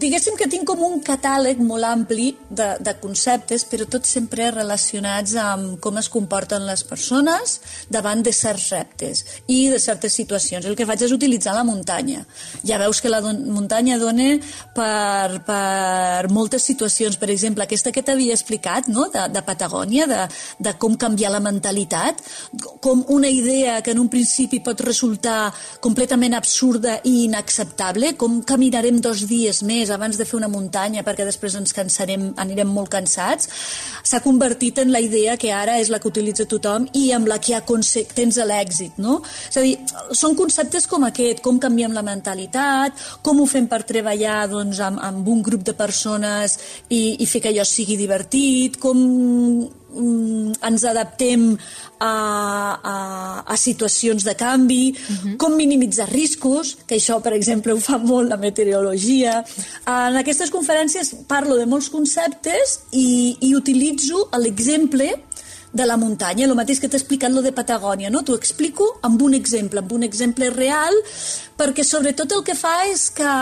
diguéssim 0.03 0.35
que 0.35 0.49
tinc 0.51 0.67
com 0.67 0.81
un 0.83 0.97
catàleg 1.07 1.61
molt 1.63 1.87
ampli 1.87 2.33
de, 2.51 2.73
de 2.83 2.95
conceptes, 2.99 3.63
però 3.71 3.85
tots 3.87 4.11
sempre 4.17 4.49
relacionats 4.51 5.37
amb 5.39 5.77
com 5.85 6.01
es 6.01 6.09
comporten 6.11 6.65
les 6.67 6.83
persones 6.83 7.59
davant 7.87 8.25
de 8.27 8.33
certs 8.35 8.73
reptes 8.75 9.23
i 9.47 9.69
de 9.71 9.79
certes 9.79 10.17
situacions. 10.19 10.67
El 10.67 10.75
que 10.75 10.87
faig 10.89 11.05
és 11.07 11.15
utilitzar 11.15 11.55
la 11.55 11.63
muntanya. 11.69 12.25
Ja 12.67 12.81
veus 12.83 12.99
que 12.99 13.13
la 13.13 13.21
don 13.23 13.45
muntanya 13.55 14.01
dona 14.03 14.27
per, 14.75 15.39
per 15.47 16.27
moltes 16.35 16.67
situacions. 16.67 17.15
Per 17.17 17.31
exemple, 17.31 17.63
aquesta 17.63 17.95
que 17.95 18.03
t'havia 18.03 18.35
explicat, 18.35 18.91
no? 18.91 19.07
de, 19.15 19.29
de 19.31 19.45
Patagònia, 19.47 20.09
de, 20.11 20.25
de 20.59 20.75
com 20.83 20.99
canviar 20.99 21.31
la 21.37 21.43
mentalitat, 21.45 22.25
com 22.83 23.07
una 23.15 23.31
idea 23.31 23.79
que 23.87 23.95
en 23.95 24.03
un 24.03 24.11
principi 24.11 24.59
pot 24.67 24.83
resultar 24.83 25.53
completament 25.85 26.35
absurda 26.35 26.99
i 27.07 27.23
inacceptable, 27.29 28.17
com 28.19 28.43
caminarem 28.49 29.01
dos 29.05 29.27
dies 29.29 29.63
més 29.67 29.93
abans 29.95 30.19
de 30.19 30.27
fer 30.29 30.39
una 30.39 30.51
muntanya 30.51 31.05
perquè 31.07 31.27
després 31.29 31.57
ens 31.59 31.75
cansarem, 31.77 32.31
anirem 32.41 32.71
molt 32.73 32.91
cansats, 32.93 33.51
s'ha 34.09 34.23
convertit 34.25 34.81
en 34.83 34.93
la 34.95 35.03
idea 35.05 35.37
que 35.41 35.53
ara 35.53 35.79
és 35.83 35.93
la 35.93 36.01
que 36.01 36.09
utilitza 36.09 36.49
tothom 36.49 36.89
i 36.97 37.11
amb 37.17 37.29
la 37.29 37.39
que 37.43 37.61
tens 38.15 38.39
l'èxit, 38.39 38.99
no? 39.03 39.19
És 39.51 39.59
a 39.59 39.65
dir, 39.65 39.75
són 40.17 40.37
conceptes 40.39 40.87
com 40.89 41.05
aquest, 41.09 41.43
com 41.45 41.59
canviem 41.61 41.93
la 41.97 42.05
mentalitat, 42.07 42.97
com 43.23 43.41
ho 43.41 43.47
fem 43.51 43.69
per 43.69 43.83
treballar 43.89 44.47
doncs, 44.51 44.81
amb, 44.85 45.03
amb 45.05 45.29
un 45.29 45.43
grup 45.43 45.67
de 45.67 45.75
persones 45.77 46.59
i, 46.89 47.19
i 47.21 47.27
fer 47.27 47.43
que 47.45 47.53
allò 47.53 47.67
sigui 47.69 47.99
divertit, 48.01 48.79
com 48.81 49.69
ens 49.89 50.85
adaptem 50.85 51.57
a, 51.99 52.09
a, 52.09 52.97
a 53.47 53.57
situacions 53.57 54.25
de 54.25 54.35
canvi, 54.35 54.93
uh 54.93 55.13
mhm. 55.13 55.19
-huh. 55.19 55.37
com 55.37 55.57
minimitzar 55.57 56.09
riscos, 56.11 56.77
que 56.87 56.97
això, 56.97 57.21
per 57.21 57.33
exemple, 57.33 57.73
ho 57.73 57.81
fa 57.81 57.99
molt 57.99 58.29
la 58.29 58.37
meteorologia. 58.37 59.45
En 59.87 60.17
aquestes 60.17 60.51
conferències 60.51 61.15
parlo 61.27 61.57
de 61.57 61.67
molts 61.67 61.89
conceptes 61.89 62.81
i, 62.93 63.37
i 63.41 63.55
utilitzo 63.55 64.29
l'exemple 64.39 65.29
de 65.73 65.85
la 65.87 65.97
muntanya, 65.97 66.47
el 66.47 66.55
mateix 66.57 66.81
que 66.81 66.89
t'he 66.89 66.97
explicat 66.97 67.33
lo 67.33 67.43
de 67.43 67.53
Patagònia, 67.53 68.11
no? 68.11 68.23
T'ho 68.25 68.37
explico 68.37 68.99
amb 69.03 69.21
un 69.23 69.35
exemple, 69.35 69.81
amb 69.81 69.93
un 69.93 70.03
exemple 70.03 70.49
real, 70.51 70.95
perquè 71.59 71.85
sobretot 71.85 72.33
el 72.33 72.43
que 72.45 72.55
fa 72.55 72.87
és 72.89 73.11
que 73.11 73.33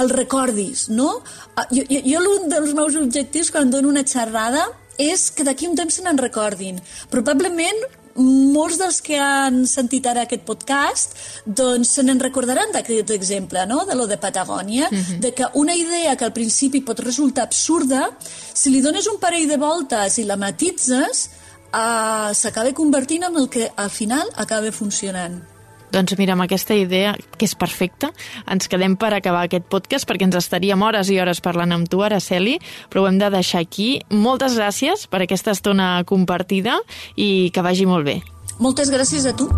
el 0.00 0.10
recordis, 0.10 0.88
no? 0.88 1.22
Ah, 1.56 1.66
jo, 1.70 1.84
jo, 1.90 2.00
jo 2.04 2.24
un 2.40 2.48
dels 2.48 2.74
meus 2.74 2.96
objectius 2.96 3.50
quan 3.50 3.70
dono 3.70 3.88
una 3.88 4.04
xerrada 4.04 4.64
és 4.98 5.30
que 5.30 5.46
d'aquí 5.46 5.68
un 5.70 5.78
temps 5.78 5.94
se 5.94 6.02
n'en 6.02 6.18
recordin. 6.18 6.82
Probablement 7.10 7.86
molts 8.18 8.78
dels 8.80 9.00
que 9.04 9.18
han 9.22 9.62
sentit 9.70 10.06
ara 10.10 10.24
aquest 10.26 10.42
podcast 10.46 11.14
doncs 11.46 11.92
se 11.96 12.02
n'en 12.02 12.20
recordaran 12.20 12.72
d'aquest 12.74 13.12
exemple, 13.14 13.64
no?, 13.70 13.84
de 13.86 13.94
lo 13.94 14.08
de 14.10 14.18
Patagònia, 14.18 14.88
uh 14.90 14.94
-huh. 14.94 15.18
de 15.20 15.32
que 15.34 15.46
una 15.54 15.74
idea 15.74 16.16
que 16.16 16.24
al 16.24 16.32
principi 16.32 16.80
pot 16.80 16.98
resultar 16.98 17.44
absurda, 17.44 18.10
si 18.52 18.70
li 18.70 18.80
dones 18.80 19.06
un 19.06 19.18
parell 19.20 19.48
de 19.48 19.56
voltes 19.56 20.18
i 20.18 20.24
la 20.24 20.36
matitzes, 20.36 21.30
eh, 21.72 22.34
s'acaba 22.34 22.72
convertint 22.72 23.24
en 23.24 23.36
el 23.36 23.48
que 23.48 23.70
al 23.76 23.90
final 23.90 24.26
acaba 24.34 24.72
funcionant. 24.72 25.57
Doncs 25.92 26.16
mira, 26.20 26.34
amb 26.36 26.44
aquesta 26.44 26.76
idea, 26.76 27.14
que 27.38 27.46
és 27.48 27.54
perfecta, 27.58 28.10
ens 28.50 28.68
quedem 28.68 28.96
per 29.00 29.12
acabar 29.16 29.46
aquest 29.46 29.68
podcast 29.72 30.08
perquè 30.08 30.28
ens 30.28 30.36
estaríem 30.40 30.82
hores 30.84 31.08
i 31.08 31.18
hores 31.20 31.40
parlant 31.44 31.72
amb 31.72 31.88
tu, 31.88 32.02
Araceli, 32.04 32.58
però 32.92 33.04
ho 33.04 33.08
hem 33.08 33.20
de 33.20 33.30
deixar 33.32 33.62
aquí. 33.64 34.02
Moltes 34.10 34.58
gràcies 34.58 35.06
per 35.08 35.22
aquesta 35.24 35.56
estona 35.56 36.04
compartida 36.08 36.78
i 37.16 37.50
que 37.54 37.64
vagi 37.64 37.88
molt 37.88 38.08
bé. 38.08 38.20
Moltes 38.58 38.92
gràcies 38.92 39.28
a 39.28 39.34
tu. 39.38 39.48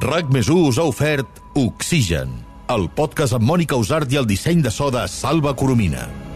RAC 0.00 0.30
més 0.32 0.48
us 0.48 0.78
ha 0.80 0.86
ofert 0.88 1.42
Oxigen, 1.60 2.32
el 2.72 2.88
podcast 2.96 3.36
amb 3.36 3.44
Mònica 3.44 3.76
Usart 3.76 4.10
i 4.14 4.18
el 4.22 4.26
disseny 4.26 4.64
de 4.64 4.72
so 4.72 4.88
de 4.94 5.04
Salva 5.12 5.52
Coromina. 5.52 6.29